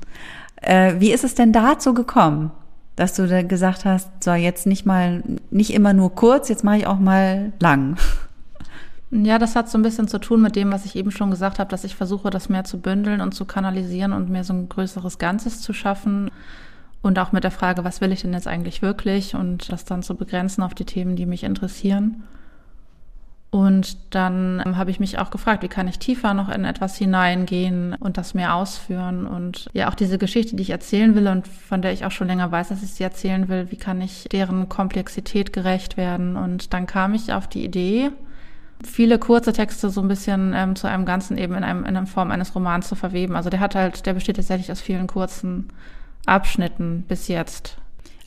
Äh, 0.62 0.96
wie 1.00 1.12
ist 1.12 1.24
es 1.24 1.36
denn 1.36 1.54
dazu 1.54 1.94
gekommen? 1.94 2.52
dass 2.98 3.14
du 3.14 3.28
da 3.28 3.44
gesagt 3.44 3.86
hast, 3.86 4.10
so 4.24 4.34
jetzt 4.34 4.66
nicht 4.66 4.86
mal, 4.86 5.24
nicht 5.52 5.72
immer 5.72 5.94
nur 5.94 6.16
kurz, 6.16 6.50
jetzt 6.50 6.64
mache 6.64 6.78
ich 6.78 6.88
auch 6.88 7.00
mal 7.00 7.54
lang. 7.60 7.96
Ja, 9.12 9.38
das 9.38 9.56
hat 9.56 9.70
so 9.70 9.78
ein 9.78 9.84
bisschen 9.84 10.08
zu 10.08 10.20
tun 10.20 10.42
mit 10.42 10.56
dem, 10.56 10.72
was 10.72 10.84
ich 10.84 10.96
eben 10.96 11.12
schon 11.12 11.30
gesagt 11.30 11.60
habe, 11.60 11.70
dass 11.70 11.84
ich 11.84 11.96
versuche, 11.96 12.32
das 12.32 12.50
mehr 12.50 12.64
zu 12.64 12.80
bündeln 12.80 13.22
und 13.22 13.34
zu 13.34 13.46
kanalisieren 13.46 14.14
und 14.14 14.30
mir 14.30 14.44
so 14.44 14.52
ein 14.52 14.68
größeres 14.68 15.20
Ganzes 15.20 15.62
zu 15.62 15.74
schaffen. 15.74 16.32
Und 17.02 17.20
auch 17.20 17.32
mit 17.32 17.44
der 17.44 17.52
Frage, 17.52 17.84
was 17.84 18.02
will 18.02 18.12
ich 18.12 18.22
denn 18.22 18.34
jetzt 18.34 18.48
eigentlich 18.48 18.82
wirklich 18.82 19.36
und 19.36 19.72
das 19.72 19.86
dann 19.86 20.04
zu 20.04 20.16
begrenzen 20.16 20.64
auf 20.64 20.74
die 20.74 20.86
Themen, 20.86 21.16
die 21.16 21.26
mich 21.26 21.44
interessieren. 21.44 22.24
Und 23.50 24.14
dann 24.14 24.62
ähm, 24.66 24.78
habe 24.78 24.92
ich 24.92 25.00
mich 25.00 25.20
auch 25.20 25.30
gefragt, 25.30 25.64
wie 25.64 25.70
kann 25.70 25.88
ich 25.88 26.00
tiefer 26.00 26.34
noch 26.34 26.50
in 26.50 26.66
etwas 26.66 26.98
hineingehen 26.98 27.96
und 27.98 28.18
das 28.18 28.34
mehr 28.34 28.56
ausführen 28.56 29.26
und 29.26 29.70
ja 29.74 29.90
auch 29.90 29.96
diese 29.96 30.18
Geschichte, 30.18 30.58
die 30.58 30.64
ich 30.64 30.70
erzählen 30.72 31.16
will 31.16 31.28
und 31.28 31.48
von 31.48 31.82
der 31.82 31.94
ich 31.94 32.04
auch 32.04 32.12
schon 32.12 32.28
länger 32.28 32.52
weiß, 32.52 32.70
dass 32.70 32.84
ich 32.84 32.94
sie 32.94 33.04
erzählen 33.04 33.48
will, 33.48 33.68
wie 33.72 33.78
kann 33.78 34.02
ich 34.02 34.28
deren 34.30 34.68
Komplexität 34.68 35.54
gerecht 35.54 35.96
werden? 35.96 36.36
Und 36.36 36.74
dann 36.74 36.88
kam 36.88 37.14
ich 37.14 37.32
auf 37.32 37.48
die 37.48 37.64
Idee, 37.64 38.12
viele 38.84 39.18
kurze 39.18 39.54
Texte 39.54 39.90
so 39.90 40.02
ein 40.02 40.10
bisschen 40.10 40.54
ähm, 40.54 40.76
zu 40.76 40.88
einem 40.88 41.06
Ganzen 41.06 41.38
eben 41.38 41.56
in, 41.56 41.64
einem, 41.64 41.80
in 41.80 41.96
einer 41.96 42.06
Form 42.06 42.32
eines 42.32 42.54
Romans 42.54 42.90
zu 42.90 42.96
verweben. 42.96 43.38
Also 43.38 43.50
der 43.50 43.62
hat 43.62 43.76
halt, 43.76 44.06
der 44.06 44.14
besteht 44.14 44.36
tatsächlich 44.36 44.72
aus 44.72 44.82
vielen 44.82 45.08
kurzen 45.08 45.70
Abschnitten 46.28 47.04
bis 47.08 47.28
jetzt. 47.28 47.78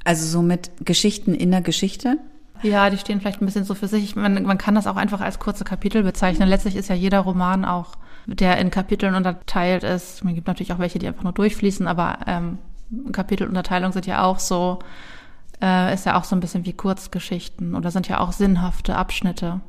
Also 0.04 0.26
so 0.26 0.42
mit 0.42 0.71
Geschichten 0.85 1.35
in 1.35 1.50
der 1.50 1.61
Geschichte? 1.61 2.19
Ja, 2.62 2.90
die 2.90 2.99
stehen 2.99 3.21
vielleicht 3.21 3.40
ein 3.40 3.47
bisschen 3.47 3.64
so 3.64 3.75
für 3.75 3.88
sich. 3.88 4.16
Man, 4.16 4.42
man 4.42 4.59
kann 4.59 4.75
das 4.75 4.87
auch 4.87 4.97
einfach 4.97 5.21
als 5.21 5.38
kurze 5.38 5.64
Kapitel 5.64 6.02
bezeichnen. 6.02 6.49
Letztlich 6.49 6.76
ist 6.76 6.88
ja 6.88 6.95
jeder 6.95 7.21
Roman 7.21 7.64
auch, 7.64 7.92
der 8.26 8.59
in 8.59 8.71
Kapiteln 8.71 9.14
unterteilt 9.14 9.83
ist. 9.83 10.25
Man 10.25 10.35
gibt 10.35 10.47
natürlich 10.47 10.73
auch 10.73 10.78
welche, 10.78 10.99
die 10.99 11.07
einfach 11.07 11.23
nur 11.23 11.33
durchfließen, 11.33 11.87
aber 11.87 12.19
ähm, 12.26 12.59
Kapitelunterteilungen 13.12 13.92
sind 13.92 14.07
ja 14.07 14.25
auch 14.25 14.38
so, 14.38 14.80
äh, 15.62 15.95
ist 15.95 16.07
ja 16.07 16.19
auch 16.19 16.25
so 16.25 16.37
ein 16.37 16.40
bisschen 16.40 16.66
wie 16.66 16.73
Kurzgeschichten 16.73 17.75
oder 17.75 17.90
sind 17.90 18.09
ja 18.09 18.21
auch 18.21 18.33
sinnhafte 18.33 18.97
Abschnitte. 18.97 19.61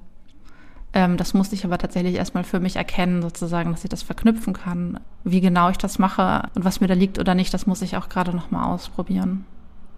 Ähm, 0.93 1.17
das 1.17 1.33
musste 1.33 1.55
ich 1.55 1.63
aber 1.63 1.77
tatsächlich 1.77 2.15
erstmal 2.15 2.43
für 2.43 2.59
mich 2.59 2.75
erkennen, 2.75 3.21
sozusagen, 3.21 3.71
dass 3.71 3.83
ich 3.83 3.89
das 3.89 4.03
verknüpfen 4.03 4.53
kann. 4.53 4.99
Wie 5.23 5.41
genau 5.41 5.69
ich 5.69 5.77
das 5.77 5.99
mache 5.99 6.49
und 6.55 6.65
was 6.65 6.81
mir 6.81 6.87
da 6.87 6.93
liegt 6.93 7.19
oder 7.19 7.35
nicht, 7.35 7.53
das 7.53 7.65
muss 7.65 7.81
ich 7.81 7.95
auch 7.97 8.09
gerade 8.09 8.35
nochmal 8.35 8.65
ausprobieren. 8.65 9.45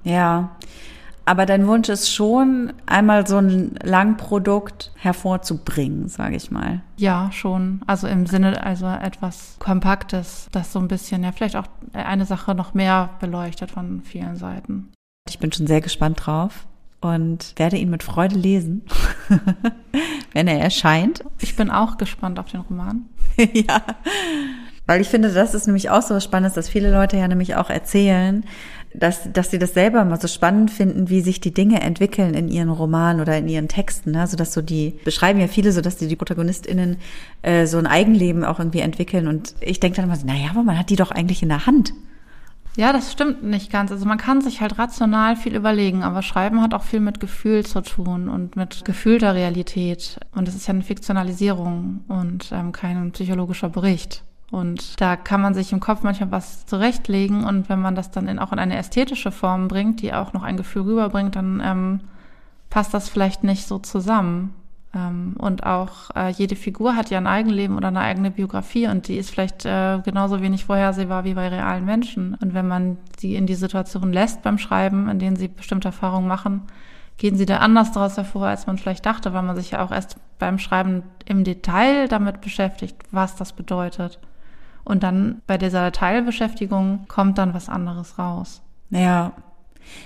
Ja. 0.04 0.52
Aber 1.26 1.46
dein 1.46 1.68
Wunsch 1.68 1.88
ist 1.88 2.14
schon, 2.14 2.74
einmal 2.86 3.26
so 3.26 3.38
ein 3.38 3.76
Langprodukt 3.82 4.92
hervorzubringen, 4.96 6.10
sage 6.10 6.36
ich 6.36 6.52
mal. 6.52 6.82
Ja, 6.98 7.32
schon. 7.32 7.82
Also 7.88 8.08
im 8.08 8.26
Sinne, 8.26 8.62
also 8.62 8.88
etwas 8.88 9.56
Kompaktes, 9.60 10.50
das 10.52 10.74
so 10.74 10.80
ein 10.80 10.90
bisschen, 10.90 11.24
ja, 11.24 11.32
vielleicht 11.32 11.56
auch 11.56 11.68
eine 11.94 12.26
Sache 12.26 12.54
noch 12.56 12.74
mehr 12.74 13.12
beleuchtet 13.22 13.72
von 13.72 14.02
vielen 14.02 14.36
Seiten. 14.36 14.92
Ich 15.30 15.40
bin 15.40 15.54
schon 15.54 15.66
sehr 15.66 15.80
gespannt 15.80 16.26
drauf 16.26 16.66
und 17.04 17.54
werde 17.58 17.78
ihn 17.78 17.90
mit 17.90 18.04
Freude 18.04 18.36
lesen, 18.36 18.84
wenn 20.34 20.48
er 20.48 20.60
erscheint. 20.60 21.24
Ich 21.40 21.56
bin 21.56 21.70
auch 21.70 21.98
gespannt 21.98 22.40
auf 22.40 22.52
den 22.52 22.62
Roman. 22.62 23.06
ja. 23.54 23.82
Weil 24.86 25.00
ich 25.00 25.08
finde, 25.08 25.32
das 25.32 25.54
ist 25.54 25.66
nämlich 25.66 25.90
auch 25.90 26.02
so 26.02 26.16
was 26.16 26.24
Spannendes, 26.26 26.56
dass 26.56 26.68
viele 26.68 26.92
Leute 26.92 27.18
ja 27.18 27.28
nämlich 27.28 27.56
auch 27.56 27.70
erzählen, 27.70 28.44
dass, 28.94 29.32
dass 29.32 29.50
sie 29.50 29.60
das 29.60 29.74
selber 29.74 30.04
mal 30.06 30.20
so 30.20 30.28
spannend 30.28 30.72
finden, 30.72 31.10
wie 31.10 31.22
sich 31.22 31.40
die 31.40 31.54
Dinge 31.54 31.82
entwickeln 31.82 32.34
in 32.34 32.50
ihren 32.50 32.70
Romanen 32.70 33.22
oder 33.22 33.38
in 33.38 33.48
ihren 33.48 33.68
Texten. 33.68 34.12
Ne? 34.12 34.22
Also 34.22 34.38
dass 34.38 34.54
so 34.54 34.62
die, 34.62 35.00
beschreiben 35.04 35.40
ja 35.40 35.48
viele 35.48 35.72
so, 35.72 35.82
dass 35.82 35.96
die, 35.96 36.08
die 36.08 36.16
ProtagonistInnen 36.16 36.98
äh, 37.42 37.66
so 37.66 37.78
ein 37.78 37.88
Eigenleben 37.88 38.44
auch 38.44 38.60
irgendwie 38.60 38.82
entwickeln. 38.82 39.28
Und 39.28 39.56
ich 39.62 39.80
denke 39.80 39.96
dann 39.96 40.06
immer 40.06 40.16
so, 40.16 40.28
naja, 40.28 40.50
aber 40.52 40.64
man 40.64 40.78
hat 40.78 40.90
die 40.90 40.96
doch 40.96 41.12
eigentlich 41.12 41.42
in 41.42 41.50
der 41.50 41.66
Hand. 41.66 41.94
Ja, 42.76 42.92
das 42.92 43.12
stimmt 43.12 43.44
nicht 43.44 43.72
ganz. 43.72 43.92
Also 43.92 44.06
man 44.06 44.18
kann 44.18 44.42
sich 44.42 44.62
halt 44.62 44.80
rational 44.80 45.36
viel 45.36 45.56
überlegen, 45.56 46.04
aber 46.04 46.24
Schreiben 46.24 46.62
hat 46.62 46.74
auch 46.74 46.84
viel 46.84 47.00
mit 47.00 47.20
Gefühl 47.20 47.66
zu 47.66 47.82
tun 47.82 48.30
und 48.30 48.56
mit 48.56 48.84
gefühlter 48.84 49.36
Realität. 49.36 50.20
Und 50.34 50.48
es 50.48 50.56
ist 50.56 50.68
ja 50.68 50.74
eine 50.74 50.84
Fiktionalisierung 50.84 52.04
und 52.08 52.52
ähm, 52.52 52.72
kein 52.72 53.12
psychologischer 53.12 53.70
Bericht. 53.70 54.24
Und 54.50 55.00
da 55.02 55.16
kann 55.16 55.42
man 55.42 55.54
sich 55.54 55.72
im 55.72 55.80
Kopf 55.80 56.04
manchmal 56.04 56.32
was 56.32 56.66
zurechtlegen 56.66 57.44
und 57.44 57.70
wenn 57.70 57.80
man 57.80 57.96
das 57.96 58.12
dann 58.12 58.28
in, 58.28 58.40
auch 58.40 58.52
in 58.52 58.60
eine 58.60 58.78
ästhetische 58.78 59.32
Form 59.32 59.68
bringt, 59.68 60.02
die 60.02 60.14
auch 60.14 60.34
noch 60.34 60.44
ein 60.44 60.58
Gefühl 60.58 60.84
rüberbringt, 60.84 61.36
dann 61.36 61.62
ähm, 61.64 62.00
passt 62.70 62.94
das 62.94 63.10
vielleicht 63.10 63.44
nicht 63.44 63.68
so 63.68 63.80
zusammen. 63.80 64.54
Ähm, 64.96 65.36
und 65.38 65.66
auch 65.66 66.16
äh, 66.16 66.30
jede 66.30 66.56
Figur 66.56 66.96
hat 66.96 67.10
ja 67.10 67.18
ein 67.18 67.28
Eigenleben 67.28 67.78
oder 67.78 67.88
eine 67.88 68.02
eigene 68.02 68.32
Biografie 68.32 68.88
und 68.88 69.08
die 69.08 69.18
ist 69.18 69.32
vielleicht 69.32 69.66
äh, 69.66 70.00
genauso 70.04 70.42
wenig 70.42 70.66
vorhersehbar 70.66 71.24
wie 71.24 71.34
bei 71.34 71.48
realen 71.48 71.86
Menschen. 71.86 72.36
Und 72.36 72.54
wenn 72.54 72.68
man 72.68 72.98
sie 73.18 73.36
in 73.36 73.48
die 73.48 73.56
Situation 73.56 74.14
lässt 74.14 74.44
beim 74.44 74.58
Schreiben, 74.58 75.10
in 75.10 75.20
denen 75.20 75.36
sie 75.36 75.48
bestimmte 75.48 75.88
Erfahrungen 75.88 76.28
machen, 76.28 76.64
gehen 77.18 77.36
sie 77.36 77.46
da 77.46 77.58
anders 77.58 77.92
daraus 77.92 78.18
hervor, 78.18 78.48
als 78.48 78.68
man 78.68 78.78
vielleicht 78.78 79.06
dachte, 79.06 79.34
weil 79.34 79.44
man 79.44 79.56
sich 79.56 79.72
ja 79.72 79.84
auch 79.84 79.92
erst 79.92 80.18
beim 80.40 80.60
Schreiben 80.60 81.04
im 81.26 81.44
Detail 81.44 82.08
damit 82.08 82.42
beschäftigt, 82.42 82.98
was 83.12 83.36
das 83.36 83.54
bedeutet. 83.54 84.20
Und 84.84 85.04
dann 85.04 85.42
bei 85.48 85.58
dieser 85.58 85.92
Teilbeschäftigung 85.92 87.06
kommt 87.08 87.38
dann 87.38 87.54
was 87.54 87.70
anderes 87.70 88.20
raus. 88.20 88.62
Ja. 88.90 89.32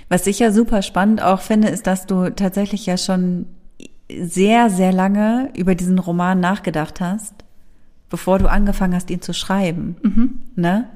Was 0.08 0.26
ich 0.26 0.38
ja 0.38 0.50
super 0.50 0.82
spannend 0.82 1.22
auch 1.22 1.40
finde, 1.40 1.68
ist, 1.68 1.86
dass 1.86 2.06
du 2.06 2.30
tatsächlich 2.30 2.86
ja 2.86 2.96
schon 2.96 3.46
sehr, 4.10 4.70
sehr 4.70 4.92
lange 4.92 5.50
über 5.56 5.74
diesen 5.74 5.98
Roman 5.98 6.40
nachgedacht 6.40 7.00
hast, 7.00 7.34
bevor 8.10 8.38
du 8.38 8.50
angefangen 8.50 8.94
hast, 8.94 9.10
ihn 9.10 9.22
zu 9.22 9.34
schreiben. 9.34 9.96
Mhm. 10.02 10.40
Ne? 10.56 10.88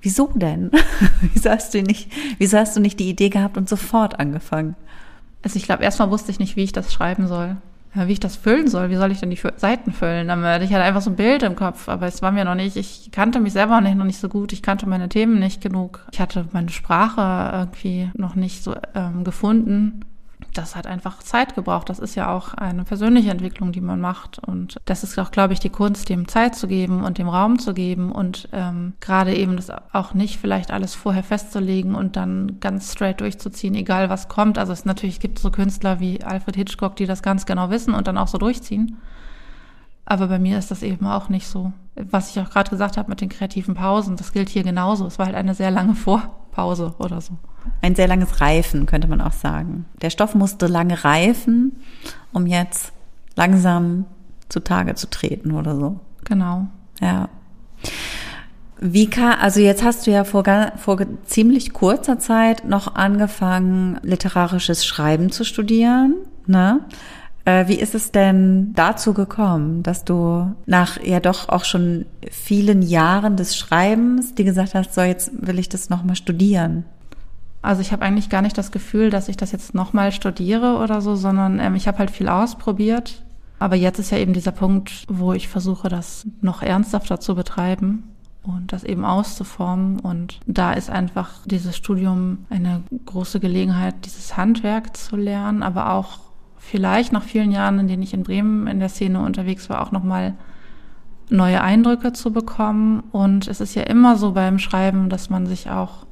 Wieso 0.00 0.30
denn? 0.34 0.70
wieso 1.34 1.50
hast 1.50 1.74
du 1.74 1.82
nicht, 1.82 2.10
wieso 2.38 2.58
hast 2.58 2.76
du 2.76 2.80
nicht 2.80 2.98
die 3.00 3.08
Idee 3.08 3.28
gehabt 3.28 3.56
und 3.56 3.68
sofort 3.68 4.18
angefangen? 4.18 4.76
Also 5.42 5.56
ich 5.56 5.64
glaube, 5.64 5.82
erstmal 5.82 6.10
wusste 6.10 6.30
ich 6.30 6.38
nicht, 6.38 6.56
wie 6.56 6.64
ich 6.64 6.72
das 6.72 6.92
schreiben 6.92 7.28
soll 7.28 7.56
wie 7.94 8.12
ich 8.12 8.20
das 8.20 8.36
füllen 8.36 8.68
soll. 8.68 8.90
Wie 8.90 8.96
soll 8.96 9.12
ich 9.12 9.20
denn 9.20 9.30
die 9.30 9.40
Seiten 9.56 9.92
füllen? 9.92 10.26
Ich 10.62 10.72
hatte 10.72 10.82
einfach 10.82 11.00
so 11.00 11.10
ein 11.10 11.16
Bild 11.16 11.42
im 11.42 11.54
Kopf, 11.54 11.88
aber 11.88 12.06
es 12.06 12.22
war 12.22 12.32
mir 12.32 12.44
noch 12.44 12.54
nicht, 12.54 12.76
ich 12.76 13.10
kannte 13.12 13.40
mich 13.40 13.52
selber 13.52 13.80
noch 13.80 13.88
nicht, 13.88 13.96
noch 13.96 14.04
nicht 14.04 14.18
so 14.18 14.28
gut. 14.28 14.52
Ich 14.52 14.62
kannte 14.62 14.88
meine 14.88 15.08
Themen 15.08 15.38
nicht 15.38 15.60
genug. 15.60 16.04
Ich 16.12 16.20
hatte 16.20 16.48
meine 16.52 16.70
Sprache 16.70 17.50
irgendwie 17.56 18.10
noch 18.16 18.34
nicht 18.34 18.62
so 18.62 18.74
ähm, 18.94 19.24
gefunden 19.24 20.04
das 20.54 20.76
hat 20.76 20.86
einfach 20.86 21.18
Zeit 21.18 21.54
gebraucht. 21.54 21.90
Das 21.90 21.98
ist 21.98 22.14
ja 22.14 22.32
auch 22.32 22.54
eine 22.54 22.84
persönliche 22.84 23.30
Entwicklung, 23.30 23.72
die 23.72 23.80
man 23.80 24.00
macht. 24.00 24.38
Und 24.38 24.76
das 24.84 25.02
ist 25.02 25.18
auch, 25.18 25.30
glaube 25.30 25.52
ich, 25.52 25.60
die 25.60 25.70
Kunst, 25.70 26.08
dem 26.08 26.28
Zeit 26.28 26.54
zu 26.54 26.66
geben 26.66 27.02
und 27.02 27.18
dem 27.18 27.28
Raum 27.28 27.58
zu 27.58 27.74
geben 27.74 28.12
und 28.12 28.48
ähm, 28.52 28.94
gerade 29.00 29.34
eben 29.34 29.56
das 29.56 29.70
auch 29.92 30.14
nicht 30.14 30.38
vielleicht 30.38 30.70
alles 30.70 30.94
vorher 30.94 31.22
festzulegen 31.22 31.94
und 31.94 32.16
dann 32.16 32.60
ganz 32.60 32.92
straight 32.92 33.20
durchzuziehen, 33.20 33.74
egal 33.74 34.08
was 34.08 34.28
kommt. 34.28 34.56
Also 34.56 34.72
es 34.72 34.84
natürlich 34.84 35.20
gibt 35.20 35.38
so 35.38 35.50
Künstler 35.50 36.00
wie 36.00 36.22
Alfred 36.22 36.56
Hitchcock, 36.56 36.96
die 36.96 37.06
das 37.06 37.22
ganz 37.22 37.46
genau 37.46 37.70
wissen 37.70 37.92
und 37.92 38.06
dann 38.06 38.18
auch 38.18 38.28
so 38.28 38.38
durchziehen. 38.38 38.98
Aber 40.06 40.28
bei 40.28 40.38
mir 40.38 40.58
ist 40.58 40.70
das 40.70 40.82
eben 40.82 41.06
auch 41.06 41.28
nicht 41.28 41.46
so. 41.46 41.72
Was 41.96 42.30
ich 42.30 42.40
auch 42.40 42.50
gerade 42.50 42.70
gesagt 42.70 42.96
habe 42.96 43.08
mit 43.08 43.20
den 43.20 43.28
kreativen 43.28 43.74
Pausen, 43.74 44.16
das 44.16 44.32
gilt 44.32 44.48
hier 44.48 44.62
genauso. 44.62 45.06
Es 45.06 45.18
war 45.18 45.26
halt 45.26 45.36
eine 45.36 45.54
sehr 45.54 45.70
lange 45.70 45.94
Vorpause 45.94 46.94
oder 46.98 47.20
so. 47.20 47.38
Ein 47.82 47.94
sehr 47.94 48.08
langes 48.08 48.40
Reifen, 48.40 48.86
könnte 48.86 49.08
man 49.08 49.20
auch 49.20 49.32
sagen. 49.32 49.86
Der 50.02 50.10
Stoff 50.10 50.34
musste 50.34 50.66
lange 50.66 51.04
reifen, 51.04 51.72
um 52.32 52.46
jetzt 52.46 52.92
langsam 53.36 54.06
zutage 54.48 54.94
zu 54.94 55.08
treten 55.10 55.52
oder 55.52 55.76
so. 55.76 56.00
Genau. 56.24 56.66
Ja. 57.00 57.28
Wie 58.80 59.08
kann, 59.08 59.38
also 59.40 59.60
jetzt 59.60 59.84
hast 59.84 60.06
du 60.06 60.10
ja 60.10 60.24
vor, 60.24 60.44
vor 60.76 60.98
ziemlich 61.24 61.72
kurzer 61.72 62.18
Zeit 62.18 62.64
noch 62.64 62.94
angefangen, 62.94 63.98
literarisches 64.02 64.84
Schreiben 64.84 65.30
zu 65.30 65.44
studieren, 65.44 66.16
ne? 66.46 66.80
Äh, 67.46 67.68
wie 67.68 67.78
ist 67.78 67.94
es 67.94 68.10
denn 68.10 68.72
dazu 68.74 69.12
gekommen, 69.12 69.82
dass 69.82 70.04
du 70.04 70.54
nach 70.66 71.02
ja 71.02 71.20
doch 71.20 71.50
auch 71.50 71.64
schon 71.64 72.06
vielen 72.30 72.80
Jahren 72.80 73.36
des 73.36 73.56
Schreibens 73.56 74.34
dir 74.34 74.46
gesagt 74.46 74.74
hast, 74.74 74.94
so 74.94 75.02
jetzt 75.02 75.30
will 75.34 75.58
ich 75.58 75.68
das 75.68 75.90
nochmal 75.90 76.16
studieren? 76.16 76.84
Also 77.64 77.80
ich 77.80 77.92
habe 77.92 78.02
eigentlich 78.02 78.28
gar 78.28 78.42
nicht 78.42 78.56
das 78.58 78.70
Gefühl, 78.70 79.10
dass 79.10 79.28
ich 79.28 79.36
das 79.36 79.52
jetzt 79.52 79.74
nochmal 79.74 80.12
studiere 80.12 80.78
oder 80.78 81.00
so, 81.00 81.16
sondern 81.16 81.58
ähm, 81.58 81.74
ich 81.74 81.88
habe 81.88 81.98
halt 81.98 82.10
viel 82.10 82.28
ausprobiert. 82.28 83.24
Aber 83.58 83.76
jetzt 83.76 83.98
ist 83.98 84.10
ja 84.10 84.18
eben 84.18 84.32
dieser 84.32 84.52
Punkt, 84.52 85.06
wo 85.08 85.32
ich 85.32 85.48
versuche, 85.48 85.88
das 85.88 86.26
noch 86.40 86.62
ernsthafter 86.62 87.20
zu 87.20 87.34
betreiben 87.34 88.04
und 88.42 88.72
das 88.72 88.84
eben 88.84 89.04
auszuformen. 89.04 90.00
Und 90.00 90.40
da 90.46 90.72
ist 90.72 90.90
einfach 90.90 91.30
dieses 91.46 91.76
Studium 91.76 92.46
eine 92.50 92.82
große 93.06 93.40
Gelegenheit, 93.40 93.94
dieses 94.04 94.36
Handwerk 94.36 94.96
zu 94.96 95.16
lernen, 95.16 95.62
aber 95.62 95.92
auch 95.92 96.18
vielleicht 96.58 97.12
nach 97.12 97.22
vielen 97.22 97.52
Jahren, 97.52 97.78
in 97.78 97.88
denen 97.88 98.02
ich 98.02 98.14
in 98.14 98.22
Bremen 98.22 98.66
in 98.66 98.80
der 98.80 98.88
Szene 98.88 99.20
unterwegs 99.20 99.70
war, 99.70 99.82
auch 99.82 99.92
nochmal 99.92 100.34
neue 101.30 101.60
Eindrücke 101.60 102.12
zu 102.12 102.32
bekommen. 102.32 103.04
Und 103.12 103.48
es 103.48 103.60
ist 103.60 103.74
ja 103.74 103.82
immer 103.82 104.16
so 104.16 104.32
beim 104.32 104.58
Schreiben, 104.58 105.08
dass 105.08 105.30
man 105.30 105.46
sich 105.46 105.70
auch, 105.70 106.06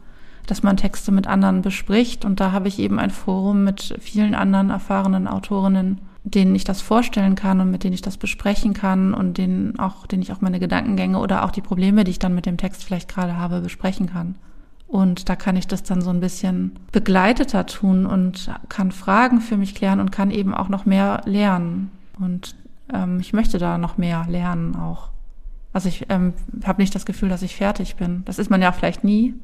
dass 0.46 0.62
man 0.62 0.76
Texte 0.76 1.12
mit 1.12 1.26
anderen 1.26 1.62
bespricht. 1.62 2.24
Und 2.24 2.40
da 2.40 2.52
habe 2.52 2.68
ich 2.68 2.78
eben 2.78 2.98
ein 2.98 3.10
Forum 3.10 3.64
mit 3.64 3.94
vielen 4.00 4.34
anderen 4.34 4.70
erfahrenen 4.70 5.28
Autorinnen, 5.28 6.00
denen 6.24 6.54
ich 6.54 6.64
das 6.64 6.80
vorstellen 6.80 7.34
kann 7.34 7.60
und 7.60 7.70
mit 7.70 7.84
denen 7.84 7.94
ich 7.94 8.02
das 8.02 8.16
besprechen 8.16 8.74
kann 8.74 9.14
und 9.14 9.38
denen 9.38 9.78
auch, 9.78 10.06
denen 10.06 10.22
ich 10.22 10.32
auch 10.32 10.40
meine 10.40 10.60
Gedankengänge 10.60 11.18
oder 11.18 11.44
auch 11.44 11.50
die 11.50 11.60
Probleme, 11.60 12.04
die 12.04 12.12
ich 12.12 12.18
dann 12.18 12.34
mit 12.34 12.46
dem 12.46 12.56
Text 12.56 12.84
vielleicht 12.84 13.08
gerade 13.08 13.36
habe, 13.36 13.60
besprechen 13.60 14.06
kann. 14.06 14.36
Und 14.86 15.28
da 15.30 15.36
kann 15.36 15.56
ich 15.56 15.66
das 15.66 15.82
dann 15.82 16.02
so 16.02 16.10
ein 16.10 16.20
bisschen 16.20 16.72
begleiteter 16.92 17.64
tun 17.64 18.04
und 18.04 18.50
kann 18.68 18.92
Fragen 18.92 19.40
für 19.40 19.56
mich 19.56 19.74
klären 19.74 20.00
und 20.00 20.12
kann 20.12 20.30
eben 20.30 20.54
auch 20.54 20.68
noch 20.68 20.84
mehr 20.84 21.22
lernen. 21.24 21.90
Und 22.20 22.54
ähm, 22.92 23.18
ich 23.18 23.32
möchte 23.32 23.58
da 23.58 23.78
noch 23.78 23.96
mehr 23.96 24.26
lernen 24.28 24.76
auch. 24.76 25.08
Also 25.72 25.88
ich 25.88 26.06
ähm, 26.10 26.34
habe 26.64 26.82
nicht 26.82 26.94
das 26.94 27.06
Gefühl, 27.06 27.30
dass 27.30 27.42
ich 27.42 27.56
fertig 27.56 27.96
bin. 27.96 28.22
Das 28.26 28.38
ist 28.38 28.50
man 28.50 28.60
ja 28.60 28.70
vielleicht 28.72 29.02
nie. 29.02 29.34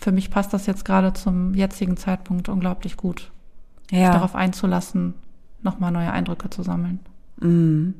Für 0.00 0.12
mich 0.12 0.30
passt 0.30 0.52
das 0.52 0.66
jetzt 0.66 0.84
gerade 0.84 1.12
zum 1.12 1.54
jetzigen 1.54 1.96
Zeitpunkt 1.96 2.48
unglaublich 2.48 2.96
gut, 2.96 3.30
ja. 3.90 4.06
sich 4.06 4.14
darauf 4.14 4.34
einzulassen, 4.34 5.14
nochmal 5.62 5.92
neue 5.92 6.10
Eindrücke 6.10 6.48
zu 6.50 6.62
sammeln. 6.62 7.00
Mm. 7.40 7.94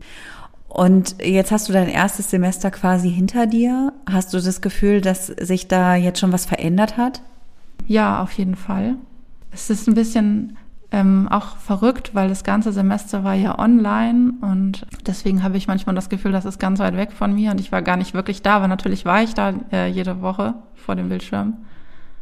Und 0.69 1.17
jetzt 1.21 1.51
hast 1.51 1.69
du 1.69 1.73
dein 1.73 1.89
erstes 1.89 2.31
Semester 2.31 2.71
quasi 2.71 3.11
hinter 3.11 3.47
dir. 3.47 3.93
Hast 4.09 4.33
du 4.33 4.41
das 4.41 4.61
Gefühl, 4.61 5.01
dass 5.01 5.27
sich 5.27 5.67
da 5.67 5.97
jetzt 5.97 6.21
schon 6.21 6.33
was 6.33 6.47
verändert 6.47 6.97
hat? 6.97 7.23
Ja, 7.87 8.23
auf 8.23 8.33
jeden 8.33 8.55
Fall. 8.55 8.95
Es 9.51 9.69
ist 9.69 9.89
ein 9.89 9.95
bisschen 9.95 10.57
ähm, 10.93 11.29
auch 11.29 11.57
verrückt, 11.57 12.15
weil 12.15 12.29
das 12.29 12.45
ganze 12.45 12.73
Semester 12.73 13.25
war 13.25 13.35
ja 13.35 13.59
online 13.59 14.35
und 14.41 14.87
deswegen 15.07 15.43
habe 15.43 15.57
ich 15.57 15.67
manchmal 15.67 15.95
das 15.95 16.09
Gefühl, 16.09 16.33
das 16.33 16.45
ist 16.45 16.59
ganz 16.59 16.79
weit 16.79 16.97
weg 16.97 17.13
von 17.13 17.35
mir 17.35 17.51
und 17.51 17.61
ich 17.61 17.73
war 17.73 17.83
gar 17.83 17.97
nicht 17.97 18.15
wirklich 18.15 18.43
da, 18.43 18.57
aber 18.57 18.69
natürlich 18.69 19.05
war 19.05 19.23
ich 19.23 19.35
da 19.35 19.55
äh, 19.73 19.89
jede 19.89 20.21
Woche 20.21 20.55
vor 20.75 20.97
dem 20.97 21.09
Bildschirm. 21.09 21.55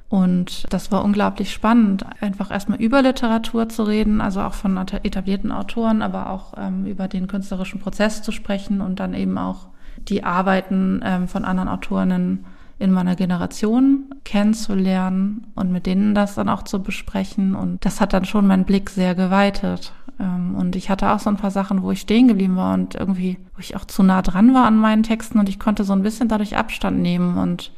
Und 0.08 0.64
das 0.72 0.90
war 0.90 1.04
unglaublich 1.04 1.52
spannend, 1.52 2.04
einfach 2.20 2.50
erstmal 2.50 2.80
über 2.80 3.02
Literatur 3.02 3.68
zu 3.68 3.82
reden, 3.82 4.22
also 4.22 4.40
auch 4.40 4.54
von 4.54 4.76
etablierten 4.78 5.52
Autoren, 5.52 6.00
aber 6.00 6.30
auch 6.30 6.54
ähm, 6.56 6.86
über 6.86 7.08
den 7.08 7.26
künstlerischen 7.26 7.80
Prozess 7.80 8.22
zu 8.22 8.32
sprechen 8.32 8.80
und 8.80 9.00
dann 9.00 9.12
eben 9.12 9.36
auch 9.36 9.66
die 10.08 10.24
Arbeiten 10.24 11.02
ähm, 11.04 11.28
von 11.28 11.44
anderen 11.44 11.68
Autorinnen 11.68 12.46
in 12.78 12.92
meiner 12.92 13.16
Generation 13.16 14.04
kennenzulernen 14.24 15.48
und 15.54 15.72
mit 15.72 15.84
denen 15.84 16.14
das 16.14 16.36
dann 16.36 16.48
auch 16.48 16.62
zu 16.62 16.82
besprechen. 16.82 17.54
Und 17.54 17.84
das 17.84 18.00
hat 18.00 18.12
dann 18.12 18.24
schon 18.24 18.46
meinen 18.46 18.64
Blick 18.64 18.88
sehr 18.88 19.14
geweitet. 19.14 19.92
Ähm, 20.18 20.54
und 20.54 20.76
ich 20.76 20.88
hatte 20.88 21.10
auch 21.10 21.18
so 21.18 21.28
ein 21.28 21.36
paar 21.36 21.50
Sachen, 21.50 21.82
wo 21.82 21.90
ich 21.90 22.00
stehen 22.00 22.28
geblieben 22.28 22.56
war 22.56 22.74
und 22.74 22.94
irgendwie, 22.94 23.38
wo 23.54 23.60
ich 23.60 23.76
auch 23.76 23.84
zu 23.84 24.02
nah 24.02 24.22
dran 24.22 24.54
war 24.54 24.64
an 24.64 24.76
meinen 24.76 25.02
Texten 25.02 25.38
und 25.38 25.48
ich 25.48 25.58
konnte 25.58 25.84
so 25.84 25.92
ein 25.92 26.02
bisschen 26.02 26.28
dadurch 26.28 26.56
Abstand 26.56 27.00
nehmen 27.00 27.36
und 27.36 27.72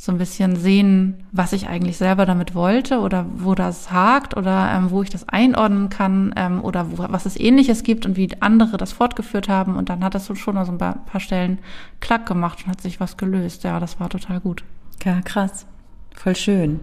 so 0.00 0.12
ein 0.12 0.18
bisschen 0.18 0.54
sehen, 0.54 1.24
was 1.32 1.52
ich 1.52 1.68
eigentlich 1.68 1.96
selber 1.96 2.24
damit 2.24 2.54
wollte 2.54 3.00
oder 3.00 3.26
wo 3.34 3.56
das 3.56 3.90
hakt 3.90 4.36
oder 4.36 4.70
ähm, 4.72 4.92
wo 4.92 5.02
ich 5.02 5.10
das 5.10 5.28
einordnen 5.28 5.88
kann 5.88 6.32
ähm, 6.36 6.62
oder 6.62 6.92
wo, 6.92 7.04
was 7.08 7.26
es 7.26 7.38
ähnliches 7.38 7.82
gibt 7.82 8.06
und 8.06 8.16
wie 8.16 8.30
andere 8.38 8.76
das 8.76 8.92
fortgeführt 8.92 9.48
haben. 9.48 9.74
Und 9.74 9.88
dann 9.88 10.04
hat 10.04 10.14
das 10.14 10.30
schon 10.38 10.54
mal 10.54 10.64
so 10.64 10.70
ein 10.70 10.78
paar, 10.78 11.04
paar 11.04 11.20
Stellen 11.20 11.58
klack 11.98 12.26
gemacht 12.26 12.60
und 12.64 12.70
hat 12.70 12.80
sich 12.80 13.00
was 13.00 13.16
gelöst. 13.16 13.64
Ja, 13.64 13.80
das 13.80 13.98
war 13.98 14.08
total 14.08 14.38
gut. 14.38 14.62
Ja, 15.04 15.20
krass. 15.20 15.66
Voll 16.14 16.36
schön. 16.36 16.78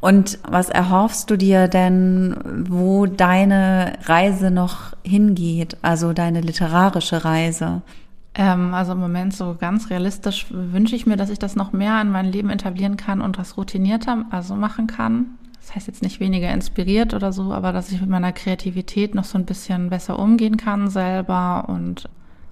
Und 0.00 0.40
was 0.46 0.68
erhoffst 0.68 1.30
du 1.30 1.36
dir 1.36 1.68
denn, 1.68 2.66
wo 2.68 3.06
deine 3.06 3.98
Reise 4.04 4.50
noch 4.50 4.96
hingeht, 5.04 5.76
also 5.82 6.12
deine 6.12 6.40
literarische 6.40 7.24
Reise? 7.24 7.82
Ähm, 8.34 8.72
also 8.74 8.92
im 8.92 8.98
Moment 8.98 9.34
so 9.34 9.56
ganz 9.58 9.90
realistisch 9.90 10.46
wünsche 10.50 10.96
ich 10.96 11.06
mir, 11.06 11.16
dass 11.16 11.30
ich 11.30 11.38
das 11.38 11.56
noch 11.56 11.72
mehr 11.72 12.00
in 12.00 12.10
mein 12.10 12.26
Leben 12.26 12.50
etablieren 12.50 12.96
kann 12.96 13.20
und 13.20 13.38
das 13.38 13.56
routinierter 13.56 14.24
also 14.30 14.54
machen 14.54 14.86
kann. 14.86 15.38
Das 15.60 15.74
heißt 15.74 15.86
jetzt 15.86 16.02
nicht 16.02 16.18
weniger 16.18 16.50
inspiriert 16.52 17.14
oder 17.14 17.32
so, 17.32 17.52
aber 17.52 17.72
dass 17.72 17.92
ich 17.92 18.00
mit 18.00 18.10
meiner 18.10 18.32
Kreativität 18.32 19.14
noch 19.14 19.24
so 19.24 19.38
ein 19.38 19.44
bisschen 19.44 19.90
besser 19.90 20.18
umgehen 20.18 20.56
kann 20.56 20.90
selber 20.90 21.66
und 21.68 22.08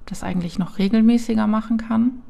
das 0.06 0.22
eigentlich 0.22 0.58
noch 0.58 0.78
regelmäßiger 0.78 1.46
machen 1.46 1.78
kann. 1.78 2.22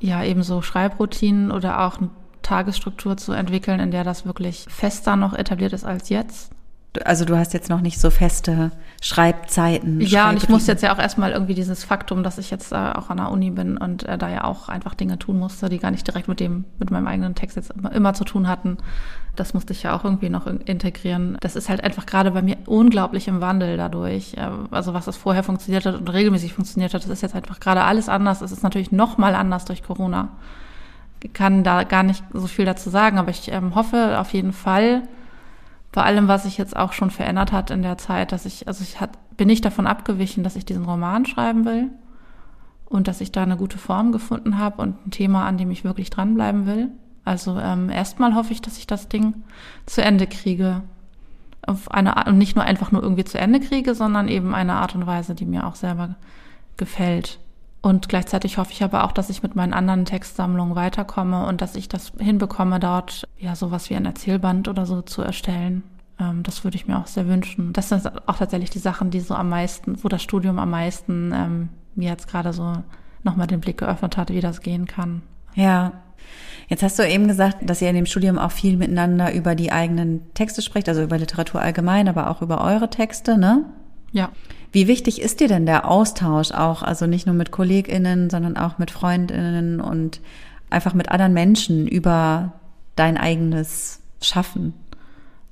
Ja, 0.00 0.24
eben 0.24 0.42
so 0.42 0.62
Schreibroutinen 0.62 1.50
oder 1.50 1.86
auch 1.86 1.98
eine 1.98 2.10
Tagesstruktur 2.42 3.16
zu 3.16 3.32
entwickeln, 3.32 3.80
in 3.80 3.90
der 3.90 4.04
das 4.04 4.26
wirklich 4.26 4.66
fester 4.68 5.16
noch 5.16 5.32
etabliert 5.32 5.72
ist 5.72 5.84
als 5.84 6.08
jetzt. 6.08 6.52
Also 7.04 7.24
du 7.24 7.36
hast 7.36 7.52
jetzt 7.54 7.68
noch 7.68 7.80
nicht 7.80 8.00
so 8.00 8.10
feste 8.10 8.70
Schreibzeiten. 9.02 10.00
Ja, 10.00 10.30
und 10.30 10.36
ich 10.36 10.48
muss 10.48 10.66
jetzt 10.66 10.82
ja 10.82 10.94
auch 10.94 10.98
erstmal 10.98 11.32
irgendwie 11.32 11.54
dieses 11.54 11.84
Faktum, 11.84 12.22
dass 12.22 12.38
ich 12.38 12.50
jetzt 12.50 12.72
äh, 12.72 12.76
auch 12.76 13.10
an 13.10 13.18
der 13.18 13.30
Uni 13.30 13.50
bin 13.50 13.76
und 13.76 14.04
äh, 14.04 14.16
da 14.16 14.28
ja 14.28 14.44
auch 14.44 14.68
einfach 14.68 14.94
Dinge 14.94 15.18
tun 15.18 15.38
musste, 15.38 15.68
die 15.68 15.78
gar 15.78 15.90
nicht 15.90 16.06
direkt 16.06 16.28
mit 16.28 16.40
dem, 16.40 16.64
mit 16.78 16.90
meinem 16.90 17.06
eigenen 17.06 17.34
Text 17.34 17.56
jetzt 17.56 17.70
immer, 17.72 17.92
immer 17.92 18.14
zu 18.14 18.24
tun 18.24 18.48
hatten. 18.48 18.78
Das 19.36 19.52
musste 19.52 19.74
ich 19.74 19.82
ja 19.82 19.94
auch 19.94 20.04
irgendwie 20.04 20.30
noch 20.30 20.46
integrieren. 20.46 21.36
Das 21.40 21.56
ist 21.56 21.68
halt 21.68 21.84
einfach 21.84 22.06
gerade 22.06 22.30
bei 22.30 22.40
mir 22.40 22.56
unglaublich 22.64 23.28
im 23.28 23.40
Wandel 23.40 23.76
dadurch. 23.76 24.34
Äh, 24.34 24.48
also 24.70 24.94
was 24.94 25.04
das 25.04 25.16
vorher 25.16 25.42
funktioniert 25.42 25.84
hat 25.84 25.94
und 25.94 26.12
regelmäßig 26.12 26.54
funktioniert 26.54 26.94
hat, 26.94 27.02
das 27.02 27.10
ist 27.10 27.22
jetzt 27.22 27.34
einfach 27.34 27.60
gerade 27.60 27.82
alles 27.82 28.08
anders. 28.08 28.40
Es 28.40 28.52
ist 28.52 28.62
natürlich 28.62 28.92
noch 28.92 29.18
mal 29.18 29.34
anders 29.34 29.66
durch 29.66 29.82
Corona. 29.82 30.30
Ich 31.22 31.32
kann 31.32 31.64
da 31.64 31.82
gar 31.82 32.02
nicht 32.02 32.22
so 32.32 32.46
viel 32.46 32.64
dazu 32.64 32.88
sagen, 32.88 33.18
aber 33.18 33.30
ich 33.30 33.50
ähm, 33.52 33.74
hoffe 33.74 34.18
auf 34.18 34.32
jeden 34.32 34.52
Fall, 34.52 35.02
vor 35.96 36.04
allem, 36.04 36.28
was 36.28 36.42
sich 36.42 36.58
jetzt 36.58 36.76
auch 36.76 36.92
schon 36.92 37.08
verändert 37.08 37.52
hat 37.52 37.70
in 37.70 37.80
der 37.80 37.96
Zeit, 37.96 38.30
dass 38.30 38.44
ich, 38.44 38.68
also 38.68 38.82
ich 38.82 39.00
hat, 39.00 39.12
bin 39.38 39.46
nicht 39.46 39.64
davon 39.64 39.86
abgewichen, 39.86 40.44
dass 40.44 40.54
ich 40.54 40.66
diesen 40.66 40.84
Roman 40.84 41.24
schreiben 41.24 41.64
will 41.64 41.88
und 42.84 43.08
dass 43.08 43.22
ich 43.22 43.32
da 43.32 43.42
eine 43.42 43.56
gute 43.56 43.78
Form 43.78 44.12
gefunden 44.12 44.58
habe 44.58 44.82
und 44.82 45.06
ein 45.06 45.10
Thema, 45.10 45.46
an 45.46 45.56
dem 45.56 45.70
ich 45.70 45.84
wirklich 45.84 46.10
dranbleiben 46.10 46.66
will. 46.66 46.88
Also 47.24 47.58
ähm, 47.58 47.88
erstmal 47.88 48.34
hoffe 48.34 48.52
ich, 48.52 48.60
dass 48.60 48.76
ich 48.76 48.86
das 48.86 49.08
Ding 49.08 49.42
zu 49.86 50.02
Ende 50.02 50.26
kriege. 50.26 50.82
Auf 51.66 51.90
eine 51.90 52.18
Art, 52.18 52.28
und 52.28 52.36
nicht 52.36 52.56
nur 52.56 52.66
einfach 52.66 52.92
nur 52.92 53.02
irgendwie 53.02 53.24
zu 53.24 53.38
Ende 53.38 53.58
kriege, 53.58 53.94
sondern 53.94 54.28
eben 54.28 54.54
eine 54.54 54.74
Art 54.74 54.94
und 54.94 55.06
Weise, 55.06 55.34
die 55.34 55.46
mir 55.46 55.66
auch 55.66 55.76
selber 55.76 56.16
gefällt. 56.76 57.38
Und 57.86 58.08
gleichzeitig 58.08 58.58
hoffe 58.58 58.72
ich 58.72 58.82
aber 58.82 59.04
auch, 59.04 59.12
dass 59.12 59.30
ich 59.30 59.44
mit 59.44 59.54
meinen 59.54 59.72
anderen 59.72 60.06
Textsammlungen 60.06 60.74
weiterkomme 60.74 61.46
und 61.46 61.60
dass 61.60 61.76
ich 61.76 61.88
das 61.88 62.10
hinbekomme, 62.18 62.80
dort 62.80 63.28
ja 63.38 63.54
sowas 63.54 63.88
wie 63.90 63.94
ein 63.94 64.06
Erzählband 64.06 64.66
oder 64.66 64.86
so 64.86 65.02
zu 65.02 65.22
erstellen. 65.22 65.84
Ähm, 66.18 66.42
das 66.42 66.64
würde 66.64 66.74
ich 66.74 66.88
mir 66.88 66.98
auch 66.98 67.06
sehr 67.06 67.28
wünschen. 67.28 67.72
Das 67.72 67.90
sind 67.90 68.10
auch 68.28 68.38
tatsächlich 68.38 68.70
die 68.70 68.80
Sachen, 68.80 69.12
die 69.12 69.20
so 69.20 69.36
am 69.36 69.50
meisten, 69.50 70.02
wo 70.02 70.08
das 70.08 70.20
Studium 70.20 70.58
am 70.58 70.70
meisten 70.70 71.32
ähm, 71.32 71.68
mir 71.94 72.10
jetzt 72.10 72.26
gerade 72.26 72.52
so 72.52 72.72
nochmal 73.22 73.46
den 73.46 73.60
Blick 73.60 73.78
geöffnet 73.78 74.16
hat, 74.16 74.30
wie 74.30 74.40
das 74.40 74.62
gehen 74.62 74.86
kann. 74.86 75.22
Ja. 75.54 75.92
Jetzt 76.66 76.82
hast 76.82 76.98
du 76.98 77.08
eben 77.08 77.28
gesagt, 77.28 77.58
dass 77.70 77.82
ihr 77.82 77.90
in 77.90 77.94
dem 77.94 78.06
Studium 78.06 78.36
auch 78.36 78.50
viel 78.50 78.76
miteinander 78.76 79.32
über 79.32 79.54
die 79.54 79.70
eigenen 79.70 80.22
Texte 80.34 80.60
spricht, 80.60 80.88
also 80.88 81.04
über 81.04 81.18
Literatur 81.18 81.60
allgemein, 81.60 82.08
aber 82.08 82.30
auch 82.30 82.42
über 82.42 82.64
eure 82.64 82.90
Texte, 82.90 83.38
ne? 83.38 83.64
Ja. 84.10 84.30
Wie 84.76 84.88
wichtig 84.88 85.22
ist 85.22 85.40
dir 85.40 85.48
denn 85.48 85.64
der 85.64 85.88
Austausch 85.88 86.50
auch, 86.50 86.82
also 86.82 87.06
nicht 87.06 87.24
nur 87.24 87.34
mit 87.34 87.50
KollegInnen, 87.50 88.28
sondern 88.28 88.58
auch 88.58 88.76
mit 88.76 88.90
FreundInnen 88.90 89.80
und 89.80 90.20
einfach 90.68 90.92
mit 90.92 91.10
anderen 91.10 91.32
Menschen 91.32 91.88
über 91.88 92.52
dein 92.94 93.16
eigenes 93.16 94.02
Schaffen? 94.20 94.74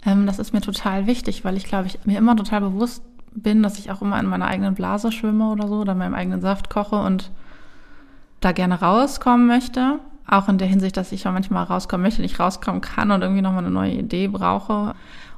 Ähm, 0.05 0.27
das 0.27 0.39
ist 0.39 0.53
mir 0.53 0.61
total 0.61 1.07
wichtig, 1.07 1.43
weil 1.43 1.57
ich 1.57 1.65
glaube, 1.65 1.87
ich 1.87 2.05
mir 2.05 2.19
immer 2.19 2.37
total 2.37 2.61
bewusst 2.61 3.03
bin, 3.33 3.63
dass 3.63 3.79
ich 3.79 3.91
auch 3.91 4.03
immer 4.03 4.21
in 4.21 4.27
meiner 4.27 4.47
eigenen 4.47 4.75
Blase 4.75 5.11
schwimme 5.11 5.49
oder 5.49 5.69
so 5.69 5.77
oder 5.77 5.93
in 5.93 5.99
meinem 5.99 6.15
eigenen 6.15 6.43
Saft 6.43 6.69
koche 6.69 6.97
und 6.97 7.31
da 8.41 8.53
gerne 8.53 8.79
rauskommen 8.79 9.47
möchte. 9.47 10.01
Auch 10.27 10.51
in 10.51 10.59
der 10.59 10.69
Hinsicht, 10.69 10.99
dass 10.99 11.13
ich 11.13 11.25
manchmal 11.25 11.65
rauskommen 11.65 12.03
möchte, 12.03 12.21
nicht 12.21 12.39
rauskommen 12.39 12.83
kann 12.83 13.11
und 13.11 13.23
irgendwie 13.23 13.41
nochmal 13.41 13.65
eine 13.65 13.73
neue 13.73 13.93
Idee 13.93 14.29
brauche 14.29 14.95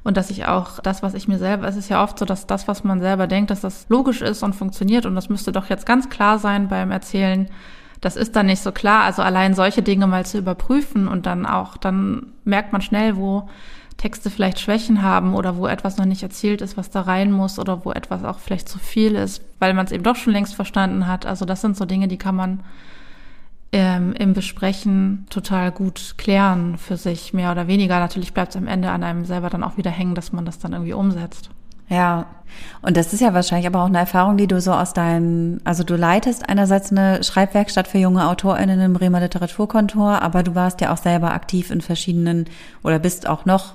und 0.07 0.17
dass 0.17 0.31
ich 0.31 0.47
auch 0.47 0.79
das, 0.79 1.03
was 1.03 1.15
ich 1.15 1.27
mir 1.27 1.39
selber, 1.39 1.67
es 1.67 1.75
ist 1.75 1.89
ja 1.89 2.01
oft 2.01 2.17
so, 2.17 2.25
dass 2.25 2.47
das, 2.47 2.69
was 2.69 2.85
man 2.85 3.01
selber 3.01 3.27
denkt, 3.27 3.51
dass 3.51 3.63
das 3.63 3.87
logisch 3.89 4.23
ist 4.23 4.45
und 4.45 4.55
funktioniert 4.55 5.05
und 5.05 5.17
das 5.17 5.29
müsste 5.29 5.51
doch 5.51 5.69
jetzt 5.69 5.85
ganz 5.85 6.09
klar 6.09 6.39
sein 6.39 6.69
beim 6.69 6.93
Erzählen, 6.93 7.49
das 8.01 8.15
ist 8.15 8.37
dann 8.37 8.47
nicht 8.47 8.63
so 8.63 8.71
klar. 8.71 9.03
Also 9.03 9.23
allein 9.23 9.55
solche 9.55 9.83
Dinge 9.83 10.07
mal 10.07 10.25
zu 10.25 10.39
überprüfen 10.39 11.09
und 11.09 11.27
dann 11.27 11.45
auch, 11.45 11.77
dann 11.77 12.35
merkt 12.45 12.73
man 12.73 12.83
schnell, 12.83 13.17
wo 13.17 13.49
Texte 13.97 14.31
vielleicht 14.31 14.61
Schwächen 14.61 15.03
haben 15.03 15.35
oder 15.35 15.57
wo 15.57 15.67
etwas 15.67 15.97
noch 15.97 16.05
nicht 16.05 16.23
erzählt 16.23 16.61
ist, 16.61 16.77
was 16.77 16.91
da 16.91 17.01
rein 17.01 17.33
muss 17.33 17.59
oder 17.59 17.85
wo 17.85 17.91
etwas 17.91 18.23
auch 18.23 18.39
vielleicht 18.39 18.69
zu 18.69 18.79
viel 18.79 19.17
ist, 19.17 19.43
weil 19.59 19.75
man 19.75 19.87
es 19.87 19.93
eben 19.93 20.05
doch 20.05 20.15
schon 20.15 20.35
längst 20.35 20.55
verstanden 20.55 21.09
hat. 21.09 21.27
Also 21.27 21.45
das 21.45 21.63
sind 21.63 21.77
so 21.77 21.85
Dinge, 21.85 22.07
die 22.07 22.19
kann 22.19 22.37
man 22.37 22.61
ähm, 23.77 24.15
im 24.15 24.33
Besprechen 24.33 25.27
total 25.29 25.71
gut 25.71 26.15
klären 26.17 26.79
für 26.79 26.97
sich, 26.97 27.35
mehr 27.35 27.53
oder 27.53 27.67
weniger. 27.67 27.99
Natürlich 27.99 28.33
bleibt 28.33 28.53
es 28.53 28.57
am 28.57 28.67
Ende 28.67 28.91
an 28.91 29.03
einem 29.03 29.27
selber 29.27 29.51
dann 29.51 29.63
auch 29.63 29.77
wieder 29.77 29.91
hängen, 29.91 30.15
dass 30.15 30.33
man 30.33 30.47
das 30.47 30.59
dann 30.59 30.73
irgendwie 30.73 30.95
umsetzt. 30.95 31.51
Ja, 31.91 32.25
und 32.81 32.97
das 32.97 33.13
ist 33.13 33.21
ja 33.21 33.35
wahrscheinlich 33.35 33.67
aber 33.67 33.83
auch 33.83 33.89
eine 33.89 33.99
Erfahrung, 33.99 34.39
die 34.39 34.47
du 34.47 34.63
so 34.63 34.73
aus 34.73 34.95
deinen, 34.95 35.61
also 35.65 35.85
du 35.85 35.95
leitest 35.95 36.49
einerseits 36.49 36.91
eine 36.91 37.23
Schreibwerkstatt 37.23 37.87
für 37.87 37.99
junge 37.99 38.27
AutorInnen 38.27 38.81
im 38.81 38.95
Bremer 38.95 39.21
Literaturkontor, 39.21 40.23
aber 40.23 40.43
du 40.43 40.55
warst 40.55 40.81
ja 40.81 40.91
auch 40.93 40.97
selber 40.97 41.33
aktiv 41.33 41.71
in 41.71 41.83
verschiedenen 41.83 42.47
oder 42.83 42.99
bist 42.99 43.29
auch 43.29 43.45
noch, 43.45 43.75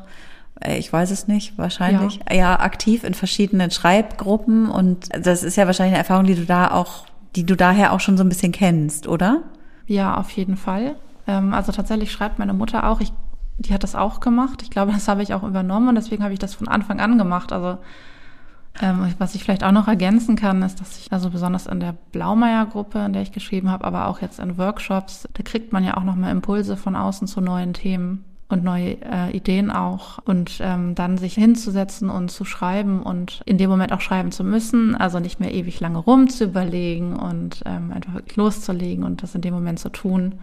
äh, 0.62 0.80
ich 0.80 0.92
weiß 0.92 1.12
es 1.12 1.28
nicht, 1.28 1.60
wahrscheinlich, 1.60 2.20
ja, 2.28 2.36
ja 2.36 2.60
aktiv 2.60 3.04
in 3.04 3.14
verschiedenen 3.14 3.70
Schreibgruppen 3.70 4.68
und 4.68 5.10
das 5.24 5.44
ist 5.44 5.58
ja 5.58 5.68
wahrscheinlich 5.68 5.94
eine 5.94 6.04
Erfahrung, 6.04 6.26
die 6.26 6.36
du 6.36 6.46
da 6.46 6.72
auch, 6.72 7.06
die 7.36 7.46
du 7.46 7.56
daher 7.56 7.94
auch 7.94 8.00
schon 8.00 8.18
so 8.18 8.24
ein 8.24 8.30
bisschen 8.30 8.52
kennst, 8.52 9.08
oder? 9.08 9.44
Ja, 9.88 10.18
auf 10.18 10.30
jeden 10.32 10.58
Fall. 10.58 10.96
Ähm, 11.28 11.54
also 11.54 11.72
tatsächlich 11.72 12.12
schreibt 12.12 12.40
meine 12.40 12.54
Mutter 12.54 12.88
auch, 12.88 13.02
ich 13.02 13.12
die 13.58 13.74
hat 13.74 13.84
das 13.84 13.96
auch 13.96 14.20
gemacht. 14.20 14.62
Ich 14.64 14.70
glaube, 14.70 14.92
das 14.94 15.08
habe 15.08 15.24
ich 15.24 15.34
auch 15.34 15.44
übernommen 15.44 15.90
und 15.90 15.96
deswegen 15.96 16.24
habe 16.24 16.34
ich 16.34 16.40
das 16.40 16.56
von 16.56 16.68
Anfang 16.68 17.00
an 17.00 17.18
gemacht. 17.18 17.54
Also 17.54 17.78
ähm, 18.82 19.14
was 19.18 19.36
ich 19.36 19.44
vielleicht 19.44 19.64
auch 19.64 19.72
noch 19.72 19.88
ergänzen 19.88 20.36
kann, 20.36 20.62
ist, 20.62 20.80
dass 20.80 20.98
ich 20.98 21.12
also 21.12 21.30
besonders 21.30 21.68
in 21.68 21.80
der 21.80 21.94
Blaumeier-Gruppe, 22.12 23.00
in 23.00 23.14
der 23.14 23.22
ich 23.22 23.32
geschrieben 23.32 23.70
habe, 23.70 23.84
aber 23.84 24.08
auch 24.08 24.22
jetzt 24.22 24.40
in 24.40 24.58
Workshops, 24.58 25.28
da 25.34 25.44
kriegt 25.44 25.74
man 25.74 25.84
ja 25.84 25.98
auch 25.98 26.04
nochmal 26.04 26.32
Impulse 26.32 26.78
von 26.78 26.96
außen 26.96 27.28
zu 27.28 27.42
neuen 27.42 27.74
Themen 27.74 28.24
und 28.52 28.64
neue 28.64 28.98
äh, 29.02 29.36
Ideen 29.36 29.72
auch 29.72 30.20
und 30.26 30.60
ähm, 30.62 30.96
dann 30.96 31.18
sich 31.18 31.34
hinzusetzen 31.34 32.10
und 32.10 32.30
zu 32.30 32.46
schreiben 32.46 33.04
und 33.04 33.42
in 33.46 33.58
dem 33.58 33.70
Moment 33.70 33.94
auch 33.94 34.02
schreiben 34.02 34.32
zu 34.32 34.44
müssen, 34.44 34.96
also 34.96 35.20
nicht 35.20 35.40
mehr 35.40 35.54
ewig 35.54 35.80
lange 35.80 36.00
rum 36.00 36.30
zu 36.30 36.46
überlegen 36.46 37.16
und 37.16 37.62
ähm, 37.66 37.92
einfach 37.92 38.22
loszulegen 38.36 39.04
und 39.04 39.24
das 39.24 39.36
in 39.36 39.42
dem 39.42 39.54
Moment 39.54 39.80
zu 39.80 39.90
tun 39.90 40.40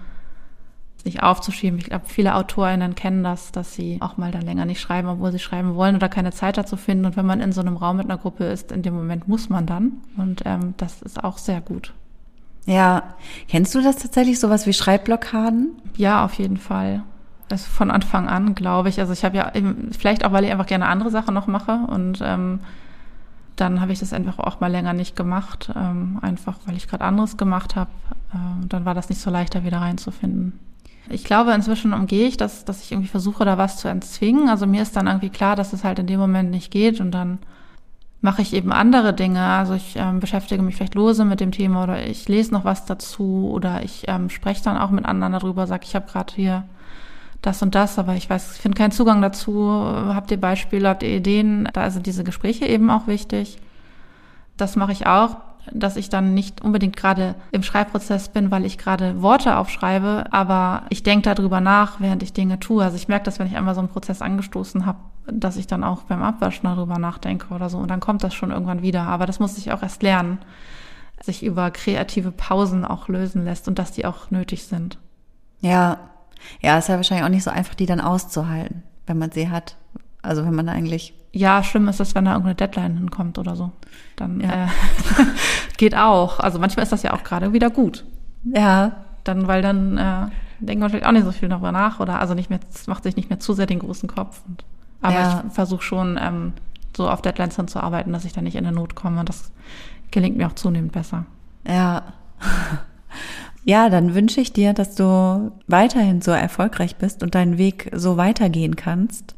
nicht 1.04 1.22
aufzuschieben. 1.22 1.78
Ich 1.78 1.86
glaube, 1.86 2.04
viele 2.06 2.34
AutorInnen 2.34 2.94
kennen 2.94 3.22
das, 3.24 3.52
dass 3.52 3.74
sie 3.74 3.98
auch 4.00 4.16
mal 4.16 4.30
dann 4.30 4.42
länger 4.42 4.64
nicht 4.64 4.80
schreiben, 4.80 5.08
obwohl 5.08 5.32
sie 5.32 5.38
schreiben 5.38 5.74
wollen 5.74 5.96
oder 5.96 6.08
keine 6.08 6.32
Zeit 6.32 6.56
dazu 6.56 6.76
finden. 6.76 7.06
Und 7.06 7.16
wenn 7.16 7.26
man 7.26 7.40
in 7.40 7.52
so 7.52 7.60
einem 7.60 7.76
Raum 7.76 7.96
mit 7.96 8.06
einer 8.06 8.18
Gruppe 8.18 8.44
ist, 8.44 8.72
in 8.72 8.82
dem 8.82 8.94
Moment 8.94 9.28
muss 9.28 9.48
man 9.48 9.66
dann. 9.66 9.92
Und 10.16 10.42
ähm, 10.44 10.74
das 10.76 11.02
ist 11.02 11.22
auch 11.22 11.38
sehr 11.38 11.60
gut. 11.60 11.94
Ja, 12.66 13.14
kennst 13.48 13.74
du 13.74 13.80
das 13.80 13.96
tatsächlich, 13.96 14.38
sowas 14.38 14.66
wie 14.66 14.74
Schreibblockaden? 14.74 15.70
Ja, 15.96 16.24
auf 16.24 16.34
jeden 16.34 16.58
Fall. 16.58 17.02
Das 17.48 17.66
von 17.66 17.90
Anfang 17.90 18.28
an, 18.28 18.54
glaube 18.54 18.88
ich. 18.88 19.00
Also 19.00 19.12
ich 19.12 19.24
habe 19.24 19.36
ja, 19.36 19.52
vielleicht 19.96 20.24
auch, 20.24 20.32
weil 20.32 20.44
ich 20.44 20.50
einfach 20.50 20.66
gerne 20.66 20.86
andere 20.86 21.10
Sachen 21.10 21.34
noch 21.34 21.46
mache 21.46 21.80
und 21.88 22.20
ähm, 22.22 22.60
dann 23.56 23.80
habe 23.80 23.92
ich 23.92 23.98
das 23.98 24.12
einfach 24.12 24.38
auch 24.38 24.60
mal 24.60 24.70
länger 24.70 24.92
nicht 24.92 25.16
gemacht, 25.16 25.70
ähm, 25.74 26.18
einfach 26.22 26.56
weil 26.66 26.76
ich 26.76 26.88
gerade 26.88 27.04
anderes 27.04 27.36
gemacht 27.36 27.74
habe. 27.74 27.90
Äh, 28.32 28.66
dann 28.68 28.84
war 28.84 28.94
das 28.94 29.08
nicht 29.08 29.20
so 29.20 29.30
leicht, 29.30 29.54
da 29.54 29.64
wieder 29.64 29.80
reinzufinden. 29.80 30.58
Ich 31.10 31.24
glaube, 31.24 31.52
inzwischen 31.52 31.94
umgehe 31.94 32.28
ich 32.28 32.36
das, 32.36 32.64
dass 32.64 32.82
ich 32.82 32.92
irgendwie 32.92 33.08
versuche, 33.08 33.44
da 33.44 33.56
was 33.56 33.78
zu 33.78 33.88
entzwingen. 33.88 34.48
Also 34.48 34.66
mir 34.66 34.82
ist 34.82 34.94
dann 34.94 35.06
irgendwie 35.06 35.30
klar, 35.30 35.56
dass 35.56 35.72
es 35.72 35.82
halt 35.82 35.98
in 35.98 36.06
dem 36.06 36.20
Moment 36.20 36.50
nicht 36.50 36.70
geht 36.70 37.00
und 37.00 37.12
dann 37.12 37.38
mache 38.20 38.42
ich 38.42 38.52
eben 38.52 38.72
andere 38.72 39.14
Dinge. 39.14 39.42
Also 39.42 39.74
ich 39.74 39.96
ähm, 39.96 40.20
beschäftige 40.20 40.62
mich 40.62 40.76
vielleicht 40.76 40.94
lose 40.94 41.24
mit 41.24 41.40
dem 41.40 41.52
Thema 41.52 41.84
oder 41.84 42.06
ich 42.06 42.28
lese 42.28 42.52
noch 42.52 42.64
was 42.64 42.84
dazu 42.84 43.50
oder 43.52 43.82
ich 43.82 44.04
ähm, 44.06 44.28
spreche 44.28 44.62
dann 44.62 44.76
auch 44.76 44.90
mit 44.90 45.06
anderen 45.06 45.32
darüber, 45.32 45.66
sage, 45.66 45.84
ich 45.84 45.94
habe 45.94 46.10
gerade 46.10 46.34
hier 46.34 46.64
das 47.42 47.62
und 47.62 47.74
das, 47.74 47.98
aber 47.98 48.14
ich 48.14 48.28
weiß, 48.28 48.56
ich 48.56 48.60
finde 48.60 48.76
keinen 48.76 48.90
Zugang 48.90 49.22
dazu. 49.22 49.70
Habt 49.70 50.30
ihr 50.30 50.40
Beispiele, 50.40 50.88
habt 50.88 51.02
ihr 51.02 51.16
Ideen? 51.16 51.68
Da 51.72 51.90
sind 51.90 52.06
diese 52.06 52.24
Gespräche 52.24 52.66
eben 52.66 52.90
auch 52.90 53.06
wichtig. 53.06 53.58
Das 54.56 54.74
mache 54.74 54.92
ich 54.92 55.06
auch 55.06 55.36
dass 55.72 55.96
ich 55.96 56.08
dann 56.08 56.34
nicht 56.34 56.62
unbedingt 56.62 56.96
gerade 56.96 57.34
im 57.50 57.62
Schreibprozess 57.62 58.28
bin, 58.28 58.50
weil 58.50 58.64
ich 58.64 58.78
gerade 58.78 59.22
Worte 59.22 59.56
aufschreibe, 59.56 60.26
aber 60.30 60.82
ich 60.88 61.02
denke 61.02 61.34
darüber 61.34 61.60
nach, 61.60 62.00
während 62.00 62.22
ich 62.22 62.32
Dinge 62.32 62.58
tue. 62.60 62.82
Also 62.82 62.96
ich 62.96 63.08
merke 63.08 63.24
das, 63.24 63.38
wenn 63.38 63.46
ich 63.46 63.56
einmal 63.56 63.74
so 63.74 63.80
einen 63.80 63.88
Prozess 63.88 64.22
angestoßen 64.22 64.86
habe, 64.86 64.98
dass 65.26 65.56
ich 65.56 65.66
dann 65.66 65.84
auch 65.84 66.02
beim 66.02 66.22
Abwaschen 66.22 66.64
darüber 66.64 66.98
nachdenke 66.98 67.54
oder 67.54 67.68
so. 67.68 67.78
Und 67.78 67.88
dann 67.88 68.00
kommt 68.00 68.24
das 68.24 68.34
schon 68.34 68.50
irgendwann 68.50 68.82
wieder. 68.82 69.02
Aber 69.02 69.26
das 69.26 69.40
muss 69.40 69.58
ich 69.58 69.72
auch 69.72 69.82
erst 69.82 70.02
lernen, 70.02 70.38
sich 71.20 71.44
über 71.44 71.70
kreative 71.70 72.30
Pausen 72.30 72.84
auch 72.84 73.08
lösen 73.08 73.44
lässt 73.44 73.68
und 73.68 73.78
dass 73.78 73.92
die 73.92 74.06
auch 74.06 74.30
nötig 74.30 74.64
sind. 74.64 74.98
Ja, 75.60 75.98
ja, 76.60 76.78
ist 76.78 76.88
ja 76.88 76.96
wahrscheinlich 76.96 77.24
auch 77.24 77.30
nicht 77.30 77.44
so 77.44 77.50
einfach, 77.50 77.74
die 77.74 77.86
dann 77.86 78.00
auszuhalten, 78.00 78.82
wenn 79.06 79.18
man 79.18 79.30
sie 79.30 79.50
hat. 79.50 79.76
Also 80.22 80.44
wenn 80.44 80.54
man 80.54 80.68
eigentlich 80.68 81.14
ja, 81.32 81.62
schlimm 81.62 81.88
ist 81.88 82.00
es, 82.00 82.14
wenn 82.14 82.24
da 82.24 82.32
irgendeine 82.32 82.54
Deadline 82.54 82.96
hinkommt 82.96 83.38
oder 83.38 83.54
so. 83.54 83.70
Dann 84.16 84.40
ja. 84.40 84.64
äh, 84.64 84.68
geht 85.76 85.94
auch. 85.94 86.40
Also 86.40 86.58
manchmal 86.58 86.84
ist 86.84 86.92
das 86.92 87.02
ja 87.02 87.12
auch 87.12 87.22
gerade 87.22 87.52
wieder 87.52 87.70
gut. 87.70 88.04
Ja. 88.44 89.04
Dann, 89.24 89.46
weil 89.46 89.62
dann 89.62 89.98
äh, 89.98 90.26
denkt 90.60 90.80
man 90.80 90.90
vielleicht 90.90 91.06
auch 91.06 91.12
nicht 91.12 91.24
so 91.24 91.32
viel 91.32 91.48
darüber 91.48 91.72
nach 91.72 92.00
oder 92.00 92.18
also 92.18 92.34
nicht 92.34 92.50
mehr, 92.50 92.60
macht 92.86 93.02
sich 93.02 93.16
nicht 93.16 93.28
mehr 93.28 93.40
zu 93.40 93.52
sehr 93.52 93.66
den 93.66 93.78
großen 93.78 94.08
Kopf. 94.08 94.40
Und, 94.48 94.64
aber 95.02 95.14
ja. 95.14 95.44
ich 95.46 95.52
versuche 95.52 95.82
schon 95.82 96.18
ähm, 96.20 96.54
so 96.96 97.08
auf 97.08 97.20
Deadlines 97.20 97.56
hinzuarbeiten, 97.56 98.12
dass 98.12 98.24
ich 98.24 98.32
da 98.32 98.40
nicht 98.40 98.56
in 98.56 98.64
der 98.64 98.72
Not 98.72 98.94
komme. 98.94 99.20
Und 99.20 99.28
das 99.28 99.52
gelingt 100.10 100.36
mir 100.36 100.46
auch 100.46 100.54
zunehmend 100.54 100.92
besser. 100.92 101.26
Ja. 101.66 102.02
Ja, 103.68 103.90
dann 103.90 104.14
wünsche 104.14 104.40
ich 104.40 104.54
dir, 104.54 104.72
dass 104.72 104.94
du 104.94 105.52
weiterhin 105.66 106.22
so 106.22 106.30
erfolgreich 106.30 106.96
bist 106.96 107.22
und 107.22 107.34
deinen 107.34 107.58
Weg 107.58 107.90
so 107.92 108.16
weitergehen 108.16 108.76
kannst 108.76 109.34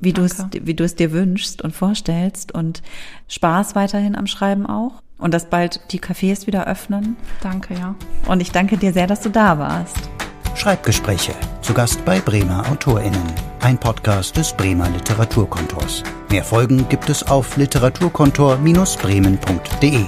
wie 0.00 0.12
du 0.12 0.22
es, 0.22 0.44
wie 0.52 0.74
du 0.74 0.84
es 0.84 0.94
dir 0.96 1.12
wünschst 1.12 1.62
und 1.62 1.74
vorstellst 1.74 2.52
und 2.52 2.82
Spaß 3.28 3.74
weiterhin 3.74 4.16
am 4.16 4.26
Schreiben 4.26 4.66
auch 4.66 5.00
und 5.16 5.32
dass 5.32 5.48
bald 5.48 5.80
die 5.92 6.00
Cafés 6.00 6.46
wieder 6.46 6.66
öffnen. 6.66 7.16
Danke, 7.42 7.72
ja. 7.74 7.94
Und 8.26 8.42
ich 8.42 8.52
danke 8.52 8.76
dir 8.76 8.92
sehr, 8.92 9.06
dass 9.06 9.22
du 9.22 9.30
da 9.30 9.58
warst. 9.58 9.96
Schreibgespräche. 10.56 11.32
Zu 11.62 11.72
Gast 11.72 12.04
bei 12.04 12.20
Bremer 12.20 12.70
AutorInnen. 12.70 13.32
Ein 13.60 13.78
Podcast 13.78 14.36
des 14.36 14.52
Bremer 14.52 14.90
Literaturkontors. 14.90 16.02
Mehr 16.30 16.44
Folgen 16.44 16.86
gibt 16.88 17.08
es 17.08 17.26
auf 17.26 17.56
literaturkontor-bremen.de. 17.56 20.04